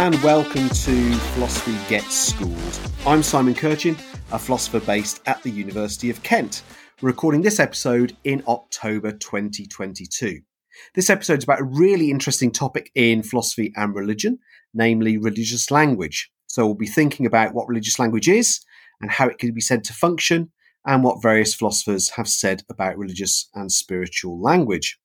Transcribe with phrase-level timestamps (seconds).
[0.00, 2.80] And welcome to Philosophy Gets Schooled.
[3.06, 4.00] I'm Simon Kirchin,
[4.32, 6.62] a philosopher based at the University of Kent.
[7.02, 10.40] We're recording this episode in October 2022.
[10.94, 14.38] This episode is about a really interesting topic in philosophy and religion,
[14.72, 16.30] namely religious language.
[16.46, 18.60] So we'll be thinking about what religious language is
[19.02, 20.50] and how it can be said to function,
[20.86, 24.98] and what various philosophers have said about religious and spiritual language.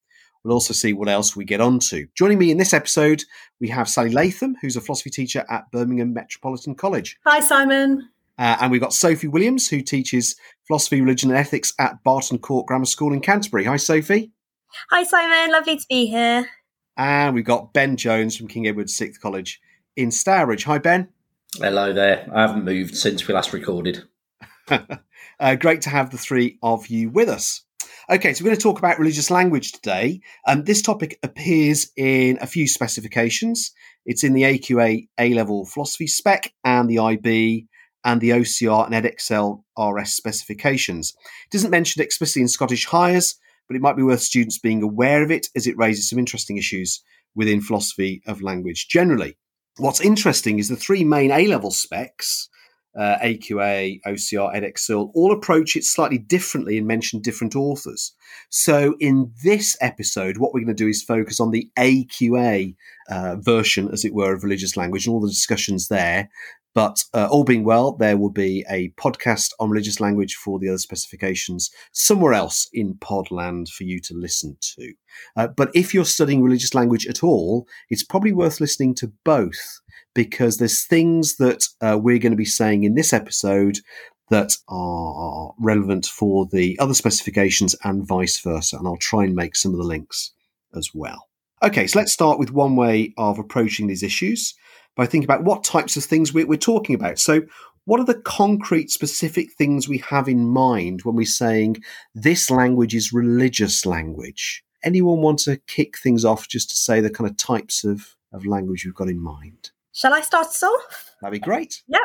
[0.45, 2.05] We'll also see what else we get onto.
[2.13, 3.23] Joining me in this episode,
[3.59, 7.17] we have Sally Latham, who's a philosophy teacher at Birmingham Metropolitan College.
[7.25, 8.07] Hi, Simon.
[8.37, 10.35] Uh, and we've got Sophie Williams, who teaches
[10.67, 13.63] philosophy, religion, and ethics at Barton Court Grammar School in Canterbury.
[13.63, 14.31] Hi, Sophie.
[14.91, 15.51] Hi, Simon.
[15.51, 16.47] Lovely to be here.
[16.95, 19.59] And we've got Ben Jones from King Edward Sixth College
[19.95, 20.65] in Stourbridge.
[20.65, 21.07] Hi, Ben.
[21.57, 22.29] Hello there.
[22.31, 24.03] I haven't moved since we last recorded.
[25.39, 27.64] uh, great to have the three of you with us.
[28.07, 30.21] Okay, so we're going to talk about religious language today.
[30.45, 33.71] Um, this topic appears in a few specifications.
[34.05, 37.65] It's in the AQA A level philosophy spec and the IB
[38.03, 41.15] and the OCR and Edexcel RS specifications.
[41.45, 45.23] It doesn't mentioned explicitly in Scottish Highers, but it might be worth students being aware
[45.23, 47.01] of it as it raises some interesting issues
[47.33, 49.35] within philosophy of language generally.
[49.77, 52.49] What's interesting is the three main A level specs
[52.97, 58.13] uh, AQA, OCR, Edexcel, all approach it slightly differently and mention different authors.
[58.49, 62.75] So in this episode, what we're going to do is focus on the AQA
[63.09, 66.29] uh, version, as it were, of religious language and all the discussions there.
[66.75, 70.67] But uh, all being well, there will be a podcast on religious language for the
[70.67, 74.93] other specifications somewhere else in Podland for you to listen to.
[75.37, 79.79] Uh, but if you're studying religious language at all, it's probably worth listening to both
[80.15, 83.77] because there's things that uh, we're going to be saying in this episode
[84.31, 88.77] that are relevant for the other specifications and vice versa.
[88.77, 90.31] And I'll try and make some of the links
[90.73, 91.27] as well.
[91.61, 94.55] Okay, so let's start with one way of approaching these issues
[94.95, 97.19] by thinking about what types of things we're, talking about.
[97.19, 97.43] So,
[97.85, 101.77] what are the concrete, specific things we have in mind when we're saying
[102.15, 104.63] this language is religious language?
[104.83, 108.45] Anyone want to kick things off just to say the kind of types of, of
[108.45, 109.71] language we've got in mind?
[109.95, 111.15] Shall I start us off?
[111.21, 111.81] That'd be great.
[111.87, 112.01] Yep.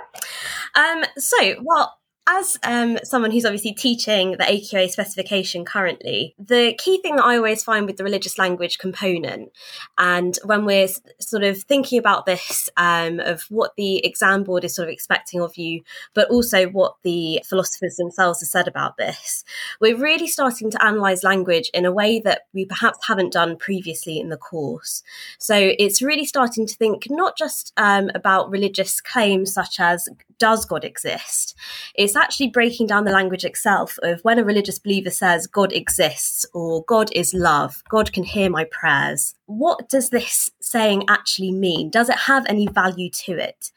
[0.76, 1.98] Um, so, well,
[2.30, 7.36] as um, someone who's obviously teaching the AQA specification currently, the key thing that I
[7.36, 9.50] always find with the religious language component,
[9.98, 14.74] and when we're sort of thinking about this, um, of what the exam board is
[14.74, 15.82] sort of expecting of you,
[16.14, 19.44] but also what the philosophers themselves have said about this,
[19.80, 24.20] we're really starting to analyze language in a way that we perhaps haven't done previously
[24.20, 25.02] in the course.
[25.38, 30.08] So it's really starting to think not just um, about religious claims such as
[30.40, 31.54] does God exist?
[31.94, 36.44] It's actually breaking down the language itself of when a religious believer says God exists
[36.52, 39.34] or God is love, God can hear my prayers.
[39.46, 41.90] What does this saying actually mean?
[41.90, 43.70] Does it have any value to it?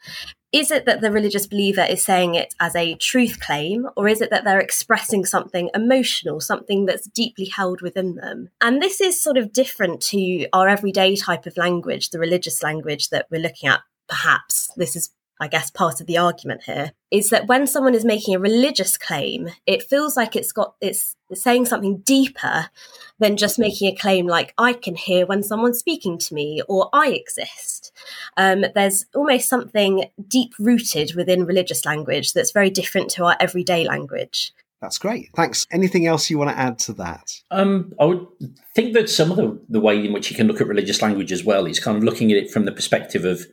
[0.52, 4.20] Is it that the religious believer is saying it as a truth claim, or is
[4.20, 8.50] it that they're expressing something emotional, something that's deeply held within them?
[8.60, 13.08] And this is sort of different to our everyday type of language, the religious language
[13.10, 15.10] that we're looking at perhaps this is
[15.40, 18.96] I guess part of the argument here is that when someone is making a religious
[18.96, 22.70] claim, it feels like it's got it's saying something deeper
[23.18, 26.88] than just making a claim like I can hear when someone's speaking to me or
[26.92, 27.92] I exist.
[28.36, 33.84] Um, there's almost something deep rooted within religious language that's very different to our everyday
[33.84, 34.52] language.
[34.80, 35.30] That's great.
[35.34, 35.66] Thanks.
[35.70, 37.40] Anything else you want to add to that?
[37.50, 38.26] Um, I would
[38.74, 41.32] think that some of the, the way in which you can look at religious language
[41.32, 43.46] as well is kind of looking at it from the perspective of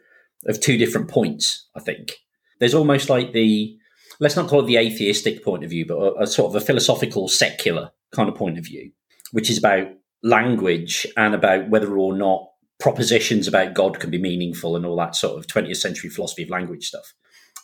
[0.45, 1.67] of two different points.
[1.75, 2.17] I think
[2.59, 3.77] there's almost like the
[4.19, 6.65] let's not call it the atheistic point of view, but a, a sort of a
[6.65, 8.91] philosophical secular kind of point of view,
[9.31, 9.87] which is about
[10.23, 12.47] language and about whether or not
[12.79, 16.49] propositions about God can be meaningful and all that sort of 20th century philosophy of
[16.49, 17.13] language stuff.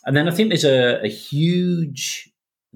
[0.04, 2.30] And then I think there's a, a, huge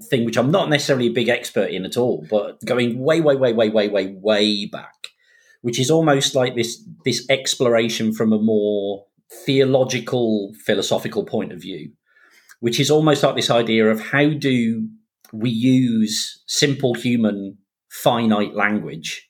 [0.09, 3.35] thing which I'm not necessarily a big expert in at all, but going way, way,
[3.35, 5.09] way, way, way, way, way back,
[5.61, 9.05] which is almost like this this exploration from a more
[9.45, 11.91] theological, philosophical point of view,
[12.59, 14.87] which is almost like this idea of how do
[15.31, 17.57] we use simple human
[17.89, 19.29] finite language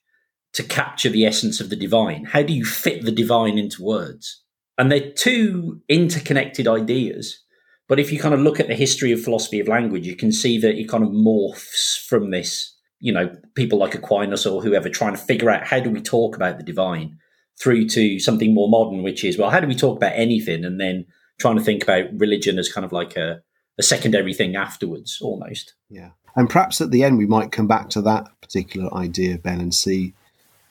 [0.53, 2.25] to capture the essence of the divine?
[2.25, 4.43] How do you fit the divine into words?
[4.77, 7.39] And they're two interconnected ideas.
[7.87, 10.31] But if you kind of look at the history of philosophy of language, you can
[10.31, 14.89] see that it kind of morphs from this, you know, people like Aquinas or whoever
[14.89, 17.17] trying to figure out how do we talk about the divine
[17.59, 20.65] through to something more modern, which is, well, how do we talk about anything?
[20.65, 21.05] And then
[21.39, 23.41] trying to think about religion as kind of like a,
[23.77, 25.73] a secondary thing afterwards, almost.
[25.89, 26.09] Yeah.
[26.35, 29.73] And perhaps at the end, we might come back to that particular idea, Ben, and
[29.73, 30.13] see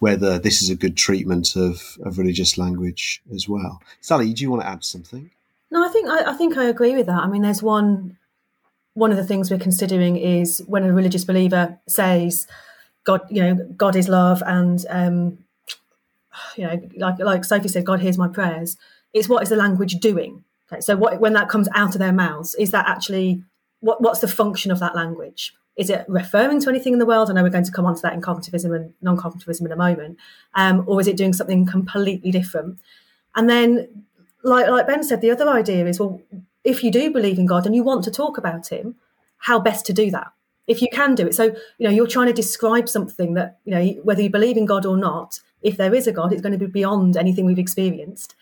[0.00, 3.80] whether this is a good treatment of, of religious language as well.
[4.00, 5.30] Sally, do you want to add something?
[5.70, 7.22] No, I think I, I think I agree with that.
[7.22, 8.18] I mean, there's one
[8.94, 12.46] one of the things we're considering is when a religious believer says,
[13.04, 15.38] "God, you know, God is love," and um,
[16.56, 18.76] you know, like like Sophie said, God hears my prayers.
[19.12, 20.44] It's what is the language doing?
[20.70, 23.42] Okay, so what when that comes out of their mouths, is that actually
[23.80, 25.54] what what's the function of that language?
[25.76, 27.30] Is it referring to anything in the world?
[27.30, 29.76] I know we're going to come on to that in cognitivism and non-cognitivism in a
[29.76, 30.18] moment,
[30.54, 32.78] um, or is it doing something completely different?
[33.34, 34.04] And then,
[34.42, 36.20] like like Ben said, the other idea is well,
[36.64, 38.96] if you do believe in God and you want to talk about Him,
[39.38, 40.32] how best to do that?
[40.66, 43.72] If you can do it, so you know you're trying to describe something that you
[43.72, 46.58] know whether you believe in God or not, if there is a God, it's going
[46.58, 48.34] to be beyond anything we've experienced.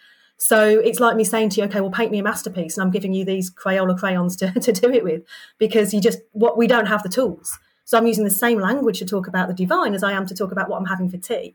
[0.43, 2.90] So it's like me saying to you, okay, well, paint me a masterpiece, and I'm
[2.90, 5.22] giving you these Crayola crayons to, to do it with,
[5.58, 7.58] because you just what we don't have the tools.
[7.84, 10.34] So I'm using the same language to talk about the divine as I am to
[10.34, 11.55] talk about what I'm having for tea,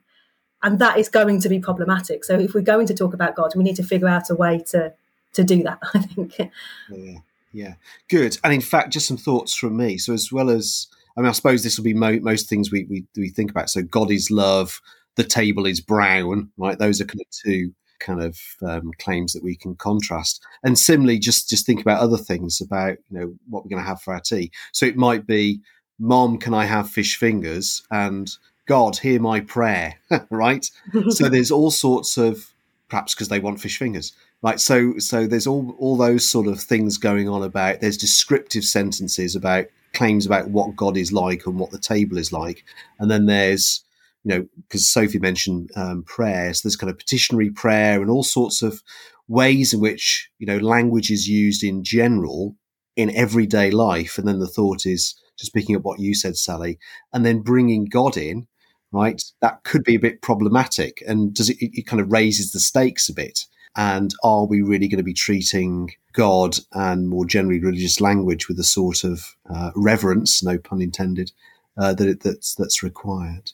[0.61, 2.23] and that is going to be problematic.
[2.23, 4.59] So if we're going to talk about God, we need to figure out a way
[4.67, 4.93] to
[5.33, 5.79] to do that.
[5.95, 6.37] I think.
[6.91, 7.19] Yeah,
[7.53, 7.73] yeah,
[8.07, 8.37] good.
[8.43, 9.97] And in fact, just some thoughts from me.
[9.97, 12.83] So as well as I mean, I suppose this will be mo- most things we,
[12.83, 13.71] we we think about.
[13.71, 14.79] So God is love
[15.15, 16.77] the table is brown, right?
[16.77, 20.43] Those are kind of two kind of um, claims that we can contrast.
[20.63, 23.87] And similarly, just just think about other things about you know what we're going to
[23.87, 24.51] have for our tea.
[24.71, 25.61] So it might be,
[25.99, 27.83] Mom, can I have fish fingers?
[27.91, 28.29] And
[28.67, 29.95] God, hear my prayer,
[30.29, 30.69] right?
[31.09, 32.51] so there's all sorts of
[32.89, 34.59] perhaps because they want fish fingers, right?
[34.59, 37.81] So so there's all all those sort of things going on about.
[37.81, 42.33] There's descriptive sentences about claims about what God is like and what the table is
[42.33, 42.63] like,
[42.99, 43.84] and then there's
[44.25, 48.63] you know, because Sophie mentioned um, prayers, there's kind of petitionary prayer and all sorts
[48.63, 48.81] of
[49.27, 52.55] ways in which, you know, language is used in general
[52.95, 54.17] in everyday life.
[54.17, 56.79] And then the thought is just picking up what you said, Sally,
[57.13, 58.47] and then bringing God in,
[58.91, 59.21] right?
[59.41, 61.03] That could be a bit problematic.
[61.05, 63.45] And does it, it kind of raises the stakes a bit.
[63.77, 68.57] And are we really going to be treating God and more generally religious language with
[68.57, 71.31] the sort of uh, reverence, no pun intended,
[71.77, 73.51] uh, that it, that's that's required?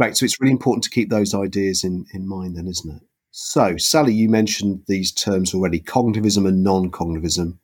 [0.00, 0.16] Great.
[0.16, 3.02] So it's really important to keep those ideas in, in mind, then, isn't it?
[3.32, 7.58] So, Sally, you mentioned these terms already cognitivism and non cognitivism,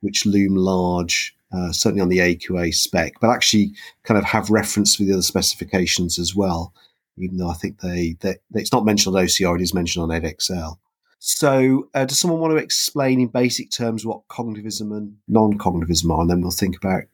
[0.00, 3.70] which loom large, uh, certainly on the AQA spec, but actually
[4.02, 6.74] kind of have reference with the other specifications as well,
[7.18, 10.02] even though I think they, they, they it's not mentioned on OCR, it is mentioned
[10.02, 10.78] on Edexcel.
[11.20, 16.10] So, uh, does someone want to explain in basic terms what cognitivism and non cognitivism
[16.10, 16.22] are?
[16.22, 17.04] And then we'll think about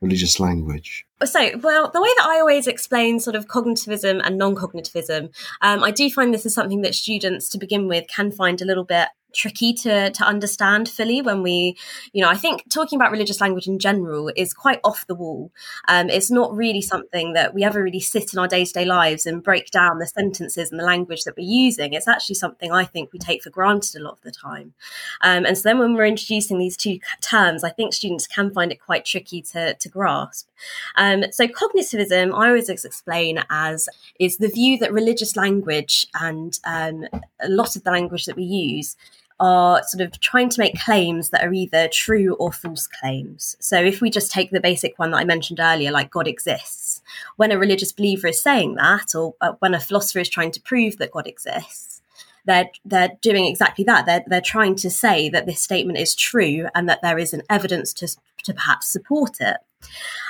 [0.00, 1.05] religious language?
[1.24, 5.82] So, well, the way that I always explain sort of cognitivism and non cognitivism, um,
[5.82, 8.84] I do find this is something that students to begin with can find a little
[8.84, 11.76] bit tricky to to understand fully when we
[12.12, 15.52] you know i think talking about religious language in general is quite off the wall.
[15.88, 19.42] Um, it's not really something that we ever really sit in our day-to-day lives and
[19.42, 21.92] break down the sentences and the language that we're using.
[21.92, 24.74] It's actually something i think we take for granted a lot of the time.
[25.20, 28.72] Um, and so then when we're introducing these two terms i think students can find
[28.72, 30.48] it quite tricky to, to grasp
[31.30, 33.88] so cognitivism i always explain as
[34.18, 37.04] is the view that religious language and um,
[37.40, 38.96] a lot of the language that we use
[39.38, 43.56] are sort of trying to make claims that are either true or false claims.
[43.60, 47.02] So if we just take the basic one that I mentioned earlier, like God exists,
[47.36, 50.60] when a religious believer is saying that, or uh, when a philosopher is trying to
[50.62, 52.00] prove that God exists,
[52.46, 54.06] they're they're doing exactly that.
[54.06, 57.42] They're they're trying to say that this statement is true and that there is an
[57.50, 58.08] evidence to
[58.44, 59.56] to perhaps support it.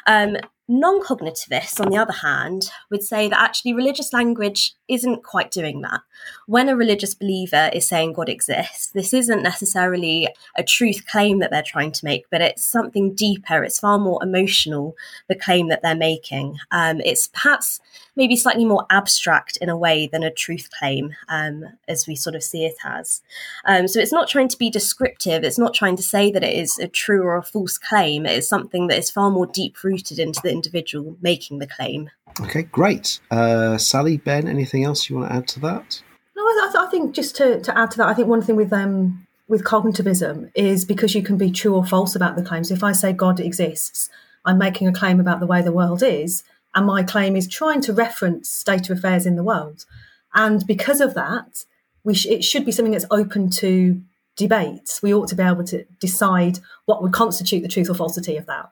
[0.07, 5.53] Um, Non cognitivists, on the other hand, would say that actually religious language isn't quite
[5.53, 6.01] doing that.
[6.47, 11.53] When a religious believer is saying God exists, this isn't necessarily a truth claim that
[11.53, 13.63] they're trying to make, but it's something deeper.
[13.63, 14.97] It's far more emotional,
[15.29, 16.59] the claim that they're making.
[16.73, 17.79] Um, it's perhaps
[18.17, 22.35] maybe slightly more abstract in a way than a truth claim, um, as we sort
[22.35, 23.23] of see it as.
[23.67, 26.55] Um, so it's not trying to be descriptive, it's not trying to say that it
[26.55, 28.27] is a true or a false claim.
[28.27, 32.11] It is something that is far more deep rooted into the individual making the claim.
[32.41, 33.21] Okay, great.
[33.31, 36.03] Uh, Sally, Ben, anything else you want to add to that?
[36.37, 38.73] No, I, I think just to, to add to that, I think one thing with
[38.73, 42.71] um, with cognitivism is because you can be true or false about the claims.
[42.71, 44.11] If I say God exists,
[44.45, 46.45] I'm making a claim about the way the world is,
[46.75, 49.87] and my claim is trying to reference state of affairs in the world.
[50.35, 51.65] And because of that,
[52.05, 54.03] we sh- it should be something that's open to
[54.37, 55.01] debate.
[55.03, 58.47] We ought to be able to decide what would constitute the truth or falsity of
[58.47, 58.71] that.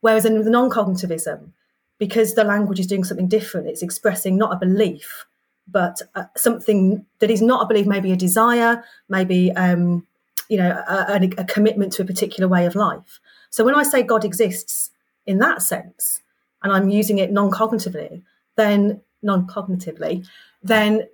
[0.00, 1.50] Whereas in the non-cognitivism,
[1.98, 5.26] because the language is doing something different, it's expressing not a belief,
[5.68, 10.06] but uh, something that is not a belief, maybe a desire, maybe um,
[10.48, 13.20] you know a, a, a commitment to a particular way of life.
[13.50, 14.90] So when I say God exists
[15.26, 16.22] in that sense,
[16.62, 18.22] and I'm using it non-cognitively,
[18.56, 20.26] then non-cognitively,
[20.62, 21.06] then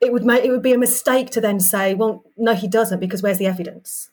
[0.00, 3.00] it would make it would be a mistake to then say, well, no, he doesn't,
[3.00, 4.10] because where's the evidence?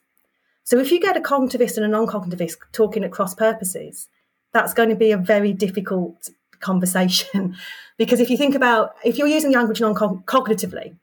[0.64, 4.08] So if you get a cognitivist and a non-cognitivist talking at cross purposes,
[4.52, 6.30] that's going to be a very difficult
[6.60, 7.56] conversation
[7.98, 10.96] because if you think about if you're using language non-cognitively,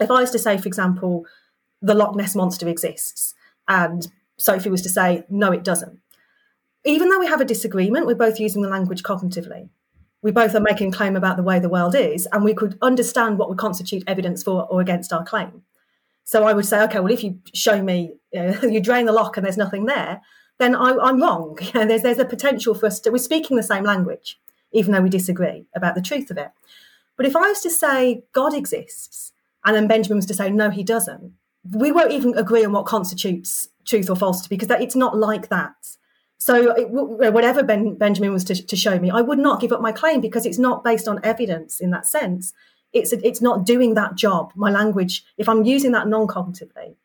[0.00, 1.26] if I was to say, for example,
[1.80, 3.34] the Loch Ness monster exists,
[3.68, 6.00] and Sophie was to say, no, it doesn't.
[6.84, 9.68] Even though we have a disagreement, we're both using the language cognitively
[10.22, 13.38] we both are making claim about the way the world is, and we could understand
[13.38, 15.62] what would constitute evidence for or against our claim.
[16.24, 19.12] So I would say, okay, well, if you show me, you, know, you drain the
[19.12, 20.20] loch and there's nothing there,
[20.58, 21.58] then I, am wrong.
[21.62, 24.38] You know, there's there's a potential for us to we're speaking the same language,
[24.72, 26.50] even though we disagree about the truth of it.
[27.16, 29.32] But if I was to say God exists,
[29.64, 31.34] and then Benjamin was to say no, he doesn't,
[31.70, 35.48] we won't even agree on what constitutes truth or falsity because that, it's not like
[35.48, 35.74] that.
[36.38, 39.80] So it, whatever ben, Benjamin was to, to, show me, I would not give up
[39.80, 42.52] my claim because it's not based on evidence in that sense.
[42.92, 44.52] It's it's not doing that job.
[44.56, 46.96] My language, if I'm using that non-cognitively,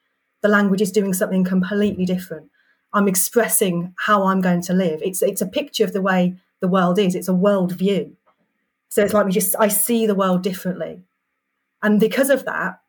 [0.42, 2.50] the language is doing something completely different.
[2.98, 5.02] I'm expressing how I'm going to live.
[5.04, 7.14] It's it's a picture of the way the world is.
[7.14, 8.18] It's a world view.
[8.90, 11.04] So it's like we just I see the world differently,
[11.84, 12.82] and because of that,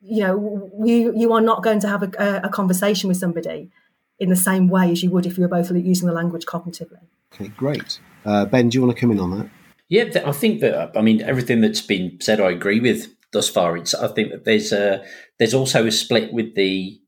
[0.00, 3.70] you know, you you are not going to have a, a conversation with somebody
[4.18, 7.00] in the same way as you would if you were both using the language cognitively.
[7.34, 8.00] Okay, great.
[8.24, 9.50] Uh, ben, do you want to come in on that?
[9.88, 13.76] Yeah, I think that I mean everything that's been said, I agree with thus far.
[13.76, 15.04] It's I think that there's a
[15.38, 16.99] there's also a split with the.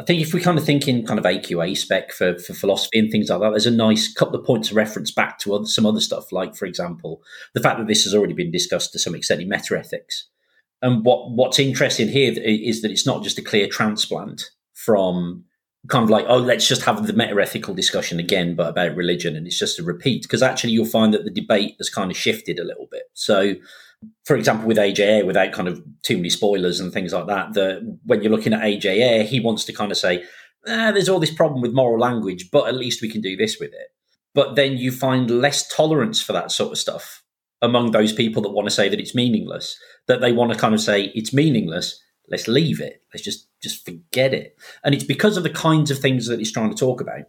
[0.00, 2.98] I think if we kind of think in kind of AQA spec for, for philosophy
[2.98, 5.66] and things like that, there's a nice couple of points of reference back to other,
[5.66, 7.20] some other stuff, like for example,
[7.52, 10.22] the fact that this has already been discussed to some extent in metaethics.
[10.80, 15.44] And what what's interesting here is that it's not just a clear transplant from
[15.88, 19.36] kind of like, oh, let's just have the meta ethical discussion again, but about religion.
[19.36, 22.16] And it's just a repeat because actually you'll find that the debate has kind of
[22.16, 23.04] shifted a little bit.
[23.12, 23.54] So,
[24.24, 27.54] for example, with AJ Ayer, without kind of too many spoilers and things like that,
[27.54, 30.24] that when you're looking at AJ Ayer, he wants to kind of say,
[30.66, 33.58] ah, there's all this problem with moral language, but at least we can do this
[33.58, 33.88] with it.
[34.34, 37.22] But then you find less tolerance for that sort of stuff
[37.62, 39.76] among those people that want to say that it's meaningless,
[40.06, 43.02] that they want to kind of say it's meaningless, let's leave it.
[43.12, 44.56] Let's just just forget it.
[44.82, 47.24] And it's because of the kinds of things that he's trying to talk about.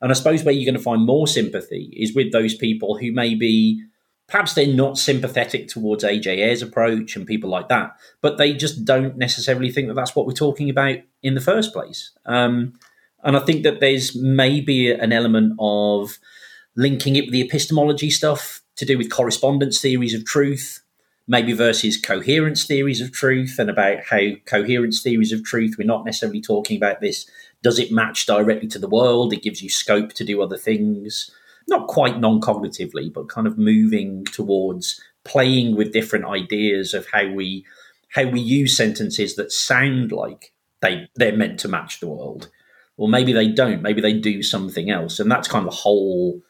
[0.00, 3.12] And I suppose where you're going to find more sympathy is with those people who
[3.12, 3.80] maybe
[4.28, 8.84] perhaps they're not sympathetic towards AJ Ayer's approach and people like that, but they just
[8.84, 12.12] don't necessarily think that that's what we're talking about in the first place.
[12.26, 12.74] Um,
[13.24, 16.18] and I think that there's maybe an element of
[16.76, 20.82] linking it with the epistemology stuff to do with correspondence theories of truth
[21.26, 26.04] maybe versus coherence theories of truth and about how coherence theories of truth, we're not
[26.04, 27.28] necessarily talking about this.
[27.62, 29.32] Does it match directly to the world?
[29.32, 31.30] It gives you scope to do other things,
[31.68, 37.28] not quite non cognitively, but kind of moving towards playing with different ideas of how
[37.28, 37.64] we
[38.14, 42.50] how we use sentences that sound like they they're meant to match the world
[42.96, 46.40] or maybe they don't maybe they do something else and that's kind of a whole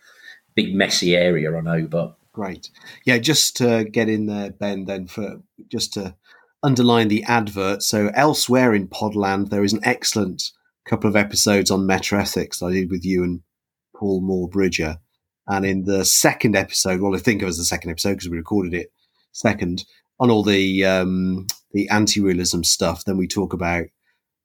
[0.54, 2.70] big messy area i know but Great.
[3.04, 6.16] Yeah, just to get in there, Ben, then for just to
[6.62, 7.82] underline the advert.
[7.82, 10.50] So elsewhere in Podland, there is an excellent
[10.86, 13.40] couple of episodes on metaethics that I did with you and
[14.02, 14.98] Paul Moore Bridger.
[15.46, 18.36] And in the second episode, well, I think it was the second episode because we
[18.36, 18.90] recorded it
[19.30, 19.84] second
[20.18, 23.04] on all the um, the anti-realism stuff.
[23.04, 23.84] Then we talk about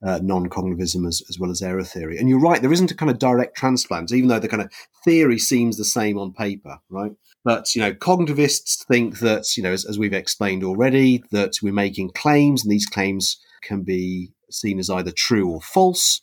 [0.00, 2.18] uh, non-cognitivism as, as well as error theory.
[2.18, 4.70] And you're right, there isn't a kind of direct transplant, even though the kind of
[5.04, 7.12] theory seems the same on paper, right?
[7.44, 11.72] But you know, cognitivists think that you know, as, as we've explained already, that we're
[11.72, 16.22] making claims, and these claims can be seen as either true or false.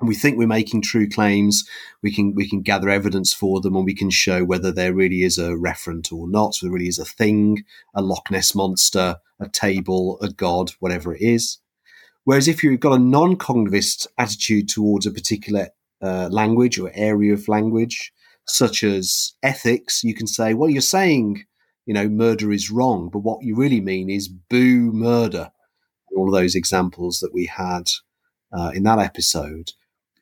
[0.00, 1.64] We think we're making true claims.
[2.02, 5.22] We can we can gather evidence for them, and we can show whether there really
[5.22, 6.54] is a referent or not.
[6.54, 11.14] So there really is a thing, a Loch Ness monster, a table, a god, whatever
[11.14, 11.58] it is.
[12.24, 15.68] Whereas if you've got a non-cognitivist attitude towards a particular
[16.02, 18.12] uh, language or area of language,
[18.46, 21.44] such as ethics, you can say, well, you're saying,
[21.86, 25.50] you know, murder is wrong, but what you really mean is boo murder.
[26.14, 27.90] All of those examples that we had
[28.52, 29.72] uh, in that episode.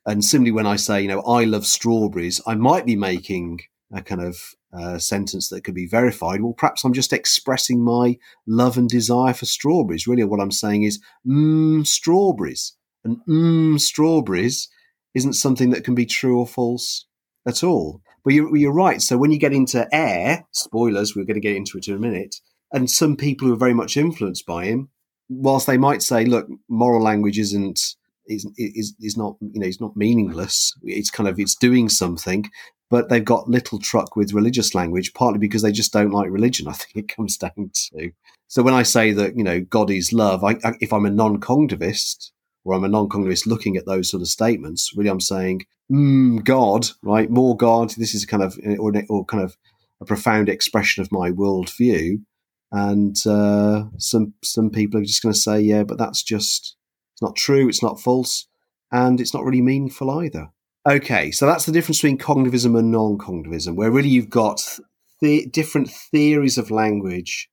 [0.09, 3.59] And similarly, when I say, you know, I love strawberries, I might be making
[3.93, 6.41] a kind of uh, sentence that could be verified.
[6.41, 10.07] Well, perhaps I'm just expressing my love and desire for strawberries.
[10.07, 12.75] Really, what I'm saying is, mmm, strawberries.
[13.03, 14.67] And mmm, strawberries
[15.13, 17.05] isn't something that can be true or false
[17.47, 18.01] at all.
[18.25, 19.03] But you're, you're right.
[19.03, 21.99] So when you get into Ayer, spoilers, we're going to get into it in a
[21.99, 22.37] minute,
[22.73, 24.89] and some people who are very much influenced by him,
[25.29, 27.95] whilst they might say, look, moral language isn't
[28.29, 30.73] is, is is not you know it's not meaningless.
[30.83, 32.49] It's kind of it's doing something.
[32.89, 36.67] but they've got little truck with religious language, partly because they just don't like religion.
[36.67, 38.11] I think it comes down to.
[38.47, 41.11] So when I say that you know God is love, I, I, if I'm a
[41.11, 42.31] non-cognitivist
[42.63, 46.87] or I'm a non-cognitivist looking at those sort of statements, really I'm saying mm, God,
[47.03, 47.29] right?
[47.29, 47.91] More God.
[47.97, 49.57] This is kind of or, or kind of
[50.01, 52.23] a profound expression of my worldview.
[52.71, 56.75] And uh, some some people are just going to say, yeah, but that's just
[57.19, 57.67] it's not true.
[57.67, 58.47] It's not false,
[58.93, 60.51] and it's not really meaningful either.
[60.87, 64.79] Okay, so that's the difference between cognitivism and non-cognitivism, where really you've got
[65.19, 67.49] the different theories of language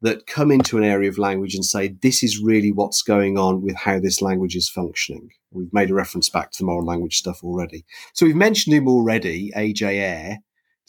[0.00, 3.60] that come into an area of language and say this is really what's going on
[3.60, 5.28] with how this language is functioning.
[5.50, 7.84] We've made a reference back to the moral language stuff already.
[8.14, 10.38] So we've mentioned him already, AJ Ayer.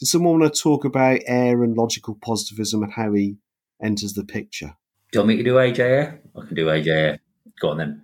[0.00, 3.36] Does someone want to talk about Ayer and logical positivism and how he
[3.82, 4.78] enters the picture?
[5.10, 6.22] Do you want me to do AJ Ayer?
[6.34, 7.18] I can do AJ Ayer.
[7.60, 8.02] Go on then.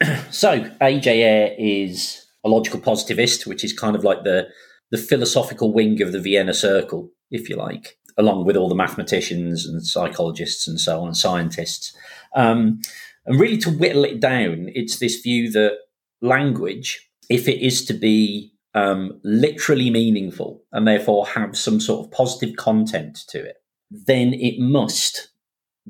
[0.30, 4.48] so AJ is a logical positivist, which is kind of like the
[4.90, 9.66] the philosophical wing of the Vienna Circle, if you like, along with all the mathematicians
[9.66, 11.94] and psychologists and so on, and scientists.
[12.34, 12.80] Um,
[13.26, 15.76] and really, to whittle it down, it's this view that
[16.22, 22.12] language, if it is to be um, literally meaningful and therefore have some sort of
[22.12, 23.56] positive content to it,
[23.90, 25.27] then it must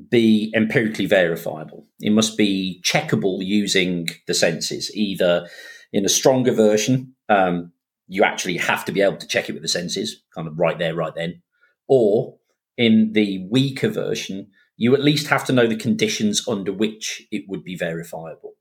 [0.09, 1.85] be empirically verifiable.
[1.99, 4.95] It must be checkable using the senses.
[4.95, 5.47] Either
[5.91, 7.71] in a stronger version, um,
[8.07, 10.79] you actually have to be able to check it with the senses, kind of right
[10.79, 11.41] there, right then,
[11.87, 12.37] or
[12.77, 17.43] in the weaker version, you at least have to know the conditions under which it
[17.47, 18.53] would be verifiable.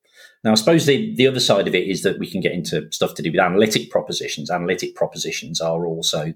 [0.43, 2.91] Now, I suppose the, the other side of it is that we can get into
[2.91, 4.51] stuff to do with analytic propositions.
[4.51, 6.35] Analytic propositions are also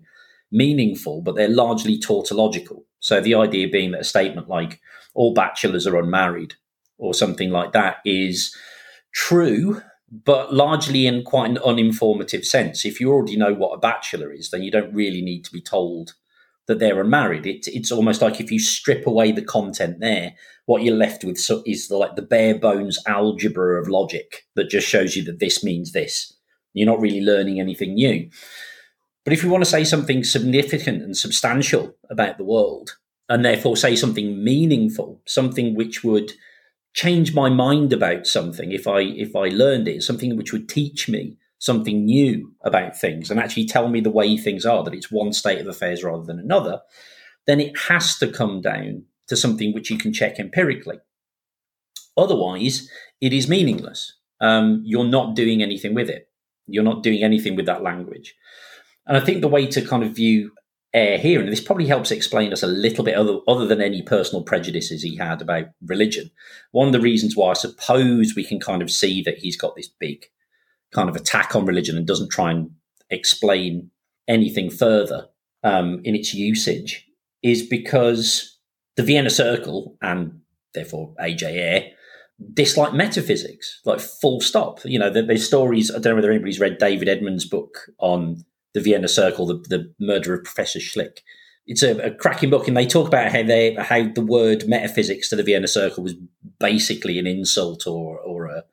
[0.53, 2.85] meaningful, but they're largely tautological.
[3.03, 4.81] So the idea being that a statement like
[5.13, 6.55] all bachelors are unmarried
[6.99, 8.57] or something like that is
[9.13, 12.85] true, but largely in quite an uninformative sense.
[12.85, 15.61] If you already know what a bachelor is, then you don't really need to be
[15.61, 16.15] told
[16.69, 17.45] that they're unmarried.
[17.45, 20.35] It, it's almost like if you strip away the content there,
[20.67, 24.87] what you're left with is the, like the bare bones algebra of logic that just
[24.87, 26.33] shows you that this means this.
[26.73, 28.31] You're not really learning anything new.
[29.25, 32.97] But if you want to say something significant and substantial about the world,
[33.33, 36.33] and therefore say something meaningful, something which would
[36.93, 41.09] change my mind about something if I if I learned it, something which would teach
[41.09, 45.11] me something new about things and actually tell me the way things are, that it's
[45.11, 46.83] one state of affairs rather than another,
[47.47, 50.99] then it has to come down to something which you can check empirically.
[52.19, 52.87] Otherwise,
[53.23, 54.13] it is meaningless.
[54.43, 56.29] Um, you're not doing anything with it.
[56.67, 58.35] You're not doing anything with that language.
[59.07, 60.53] And I think the way to kind of view
[60.95, 64.03] Ayer here, and this probably helps explain us a little bit other, other than any
[64.03, 66.31] personal prejudices he had about religion.
[66.73, 69.75] One of the reasons why I suppose we can kind of see that he's got
[69.75, 70.27] this big
[70.93, 72.71] kind of attack on religion and doesn't try and
[73.09, 73.91] explain
[74.29, 75.29] anything further
[75.65, 77.07] um, in its usage
[77.43, 78.59] is because
[78.97, 80.41] the Vienna Circle and
[80.75, 81.91] therefore AJ Ayer
[82.53, 84.81] dislike metaphysics, like full stop.
[84.85, 85.91] You know, there's stories.
[85.91, 89.95] I don't know whether anybody's read David Edmonds' book on the Vienna Circle, the, the
[89.99, 91.19] murder of Professor Schlick.
[91.67, 95.29] It's a, a, cracking book, and they talk about how they how the word metaphysics
[95.29, 96.15] to the Vienna Circle was
[96.59, 98.65] basically an insult or or a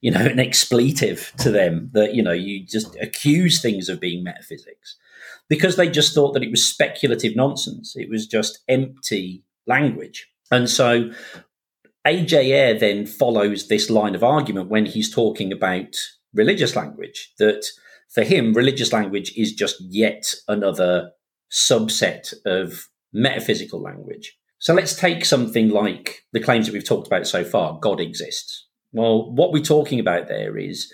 [0.00, 4.22] you know, an expletive to them that, you know, you just accuse things of being
[4.22, 4.96] metaphysics
[5.48, 7.96] because they just thought that it was speculative nonsense.
[7.96, 10.30] It was just empty language.
[10.50, 11.10] And so
[12.06, 15.96] AJ Ayer then follows this line of argument when he's talking about
[16.32, 17.66] religious language, that
[18.08, 21.10] for him, religious language is just yet another
[21.50, 24.36] subset of metaphysical language.
[24.58, 28.66] So let's take something like the claims that we've talked about so far God exists.
[28.92, 30.92] Well, what we're talking about there is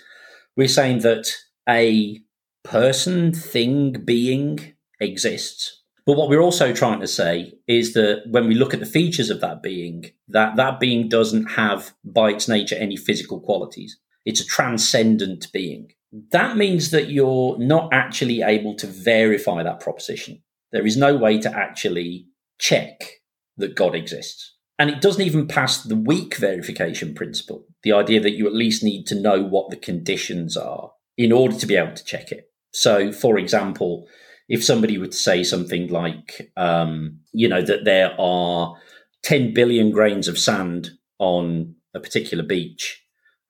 [0.55, 1.31] we're saying that
[1.67, 2.21] a
[2.63, 5.83] person, thing, being exists.
[6.05, 9.29] But what we're also trying to say is that when we look at the features
[9.29, 13.97] of that being, that that being doesn't have by its nature any physical qualities.
[14.25, 15.91] It's a transcendent being.
[16.31, 20.41] That means that you're not actually able to verify that proposition.
[20.71, 22.27] There is no way to actually
[22.59, 23.21] check
[23.57, 24.55] that God exists.
[24.77, 28.83] And it doesn't even pass the weak verification principle, the idea that you at least
[28.83, 32.49] need to know what the conditions are in order to be able to check it.
[32.73, 34.05] So, for example,
[34.49, 38.75] if somebody would say something like, um, you know, that there are
[39.23, 43.04] 10 billion grains of sand on a particular beach,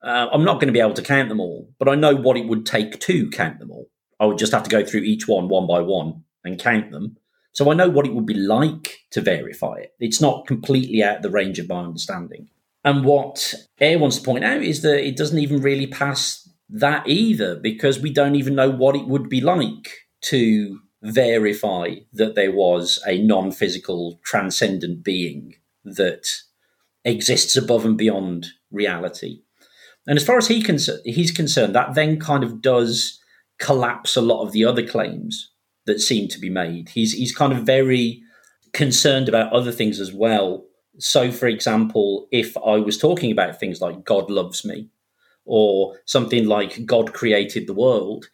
[0.06, 2.36] uh, I'm not going to be able to count them all, but I know what
[2.36, 3.90] it would take to count them all.
[4.20, 7.16] I would just have to go through each one one by one and count them.
[7.52, 9.94] So I know what it would be like to verify it.
[9.98, 12.48] It's not completely out of the range of my understanding.
[12.84, 17.08] And what Ayer wants to point out is that it doesn't even really pass that
[17.08, 22.52] either, because we don't even know what it would be like to verify that there
[22.52, 26.28] was a non physical transcendent being that
[27.04, 29.42] exists above and beyond reality.
[30.06, 30.64] And as far as he
[31.04, 33.20] he's concerned, that then kind of does
[33.58, 35.50] collapse a lot of the other claims
[35.86, 36.90] that seem to be made.
[36.90, 38.22] He's he's kind of very
[38.72, 40.64] concerned about other things as well.
[40.98, 44.90] So, for example, if I was talking about things like God loves me,
[45.46, 48.26] or something like God created the world,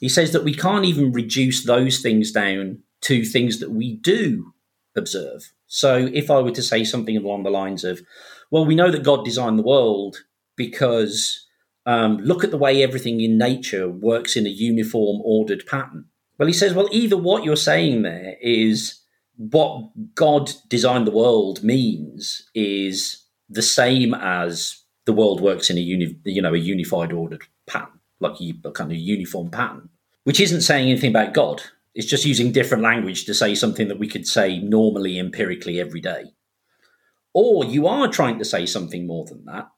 [0.00, 4.52] he says that we can't even reduce those things down to things that we do
[4.96, 5.52] observe.
[5.66, 8.00] So, if I were to say something along the lines of,
[8.50, 10.24] well, we know that God designed the world
[10.58, 11.46] because
[11.86, 16.04] um, look at the way everything in nature works in a uniform, ordered pattern.
[16.36, 19.00] Well, he says, well, either what you're saying there is
[19.38, 25.80] what God designed the world means is the same as the world works in a
[25.80, 29.88] uni, you know, a unified, ordered pattern, like a kind of uniform pattern,
[30.24, 31.62] which isn't saying anything about God.
[31.94, 36.00] It's just using different language to say something that we could say normally, empirically every
[36.00, 36.24] day.
[37.32, 39.70] Or you are trying to say something more than that,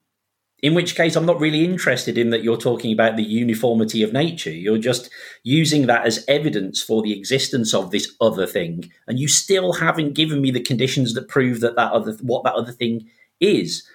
[0.63, 4.13] in which case I'm not really interested in that you're talking about the uniformity of
[4.13, 4.51] nature.
[4.51, 5.11] You're just
[5.43, 10.15] using that as evidence for the existence of this other thing, and you still haven't
[10.15, 13.09] given me the conditions that prove that that other what that other thing
[13.41, 13.87] is.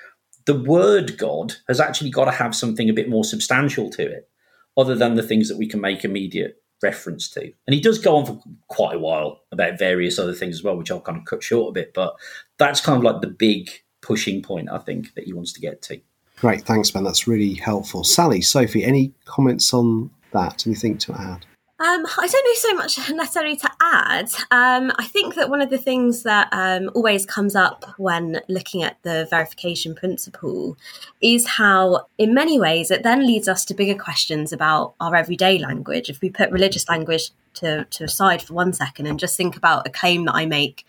[0.46, 4.30] The word God has actually got to have something a bit more substantial to it,
[4.78, 7.42] other than the things that we can make immediate reference to.
[7.66, 10.78] And he does go on for quite a while about various other things as well,
[10.78, 11.94] which I'll kind of cut short a bit.
[11.94, 12.16] But
[12.58, 13.70] that's kind of like the big
[14.02, 16.00] pushing point I think that he wants to get to.
[16.38, 17.04] Great, thanks, Ben.
[17.04, 18.04] That's really helpful.
[18.04, 20.68] Sally, Sophie, any comments on that?
[20.68, 21.46] Anything to add?
[21.78, 24.30] Um, I don't know so much necessarily to add.
[24.50, 28.82] Um, I think that one of the things that um, always comes up when looking
[28.82, 30.78] at the verification principle
[31.22, 35.58] is how, in many ways, it then leads us to bigger questions about our everyday
[35.58, 36.10] language.
[36.10, 39.86] If we put religious language to, to aside for one second and just think about
[39.86, 40.86] a claim that I make.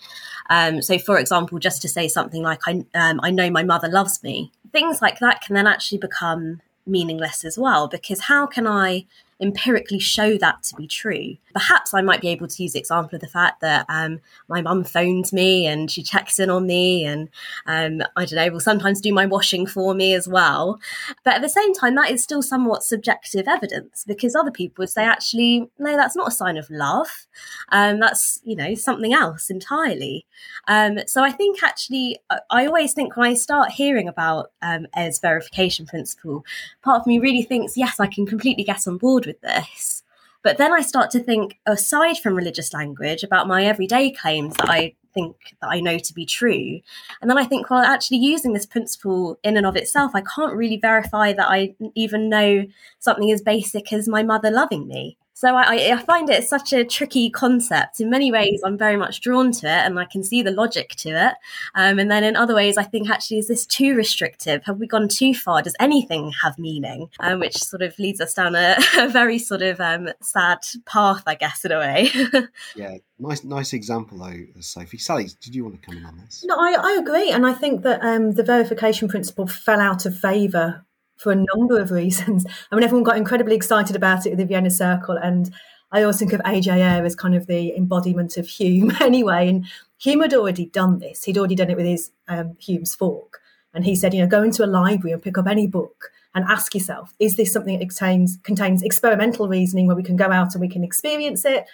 [0.51, 3.89] Um, so, for example, just to say something like, I, um, I know my mother
[3.89, 8.67] loves me, things like that can then actually become meaningless as well because how can
[8.67, 9.07] I
[9.41, 11.37] empirically show that to be true.
[11.53, 14.61] Perhaps I might be able to use the example of the fact that um, my
[14.63, 17.29] mum phones me and she checks in on me, and
[17.67, 20.81] um, I don't know, will sometimes do my washing for me as well.
[21.25, 24.91] But at the same time, that is still somewhat subjective evidence because other people would
[24.91, 27.27] say, actually, no, that's not a sign of love.
[27.71, 30.27] Um, that's you know something else entirely.
[30.69, 32.19] Um, so I think actually,
[32.51, 34.87] I always think when I start hearing about um,
[35.23, 36.45] verification principle,
[36.83, 40.03] part of me really thinks, yes, I can completely get on board with this.
[40.43, 44.71] But then I start to think, aside from religious language, about my everyday claims that
[44.71, 46.81] I think that I know to be true.
[47.21, 50.55] And then I think, well, actually using this principle in and of itself, I can't
[50.55, 52.67] really verify that I even know
[53.01, 55.19] something as basic as my mother loving me.
[55.37, 58.01] So I, I, find it such a tricky concept.
[58.01, 60.95] In many ways, I'm very much drawn to it, and I can see the logic
[61.01, 61.35] to it.
[61.75, 64.65] Um, and then in other ways, I think actually, is this too restrictive?
[64.65, 65.61] Have we gone too far?
[65.61, 67.11] Does anything have meaning?
[67.21, 71.25] Um, which sort of leads us down a, a very sort of um, sad path,
[71.27, 72.11] I guess, in a way.
[72.75, 74.97] yeah, nice, nice example though, Sophie.
[74.97, 76.47] Sally, did you want to come in on this?
[76.47, 80.19] No, I, I agree, and I think that um, the verification principle fell out of
[80.19, 80.86] favour
[81.17, 82.47] for a number of reasons.
[82.71, 85.53] I mean, everyone got incredibly excited about it at the Vienna Circle, and
[85.93, 86.81] I always think of A.J.
[86.81, 89.49] As kind of the embodiment of Hume anyway.
[89.49, 89.67] And
[89.99, 93.41] Hume had already done this; he'd already done it with his um, Hume's fork,
[93.75, 96.45] and he said, you know, go into a library and pick up any book and
[96.49, 100.55] ask yourself, is this something that contains contains experimental reasoning where we can go out
[100.55, 101.65] and we can experience it?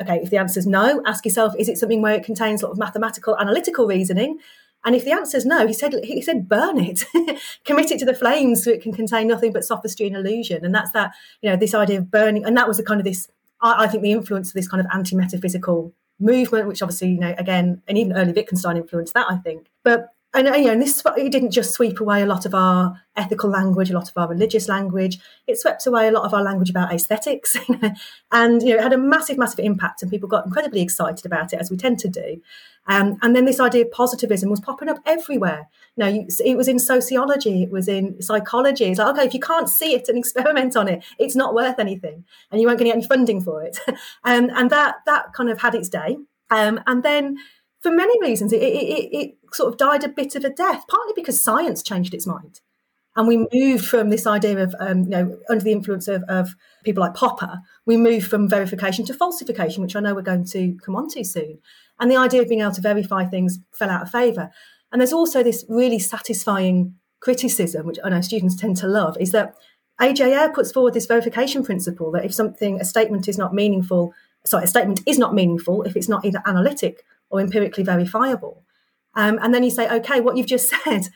[0.00, 2.72] Okay, if the answer is no, ask yourself, is it something where it contains sort
[2.72, 4.38] of mathematical analytical reasoning?
[4.84, 7.04] And if the answer is no, he said he said burn it,
[7.64, 10.64] commit it to the flames so it can contain nothing but sophistry and illusion.
[10.64, 11.12] And that's that,
[11.42, 12.44] you know, this idea of burning.
[12.44, 13.28] And that was the kind of this,
[13.60, 17.34] I, I think the influence of this kind of anti-metaphysical movement, which obviously, you know,
[17.38, 19.66] again, and even early Wittgenstein influenced that, I think.
[19.82, 23.00] But and you know, and this it didn't just sweep away a lot of our
[23.16, 25.18] ethical language, a lot of our religious language.
[25.46, 27.56] It swept away a lot of our language about aesthetics,
[28.32, 31.54] and you know, it had a massive, massive impact, and people got incredibly excited about
[31.54, 32.42] it, as we tend to do.
[32.86, 35.68] Um, and then this idea of positivism was popping up everywhere.
[35.96, 38.84] You know, it was in sociology, it was in psychology.
[38.84, 41.78] It's like, okay, if you can't see it and experiment on it, it's not worth
[41.78, 43.78] anything, and you won't get any funding for it.
[44.24, 46.18] um, and that that kind of had its day.
[46.50, 47.36] Um, and then,
[47.80, 50.84] for many reasons, it, it, it sort of died a bit of a death.
[50.88, 52.60] Partly because science changed its mind,
[53.16, 56.54] and we moved from this idea of, um, you know, under the influence of, of,
[56.84, 60.76] people like Popper, we moved from verification to falsification, which I know we're going to
[60.84, 61.58] come on to soon.
[61.98, 64.50] And the idea of being able to verify things fell out of favour.
[64.92, 69.32] And there's also this really satisfying criticism, which I know students tend to love, is
[69.32, 69.54] that
[70.00, 70.32] A.J.
[70.32, 74.14] Ayer puts forward this verification principle that if something, a statement is not meaningful
[74.44, 78.64] sorry, a statement is not meaningful if it's not either analytic or empirically verifiable.
[79.14, 81.08] Um, and then you say, okay, what you've just said,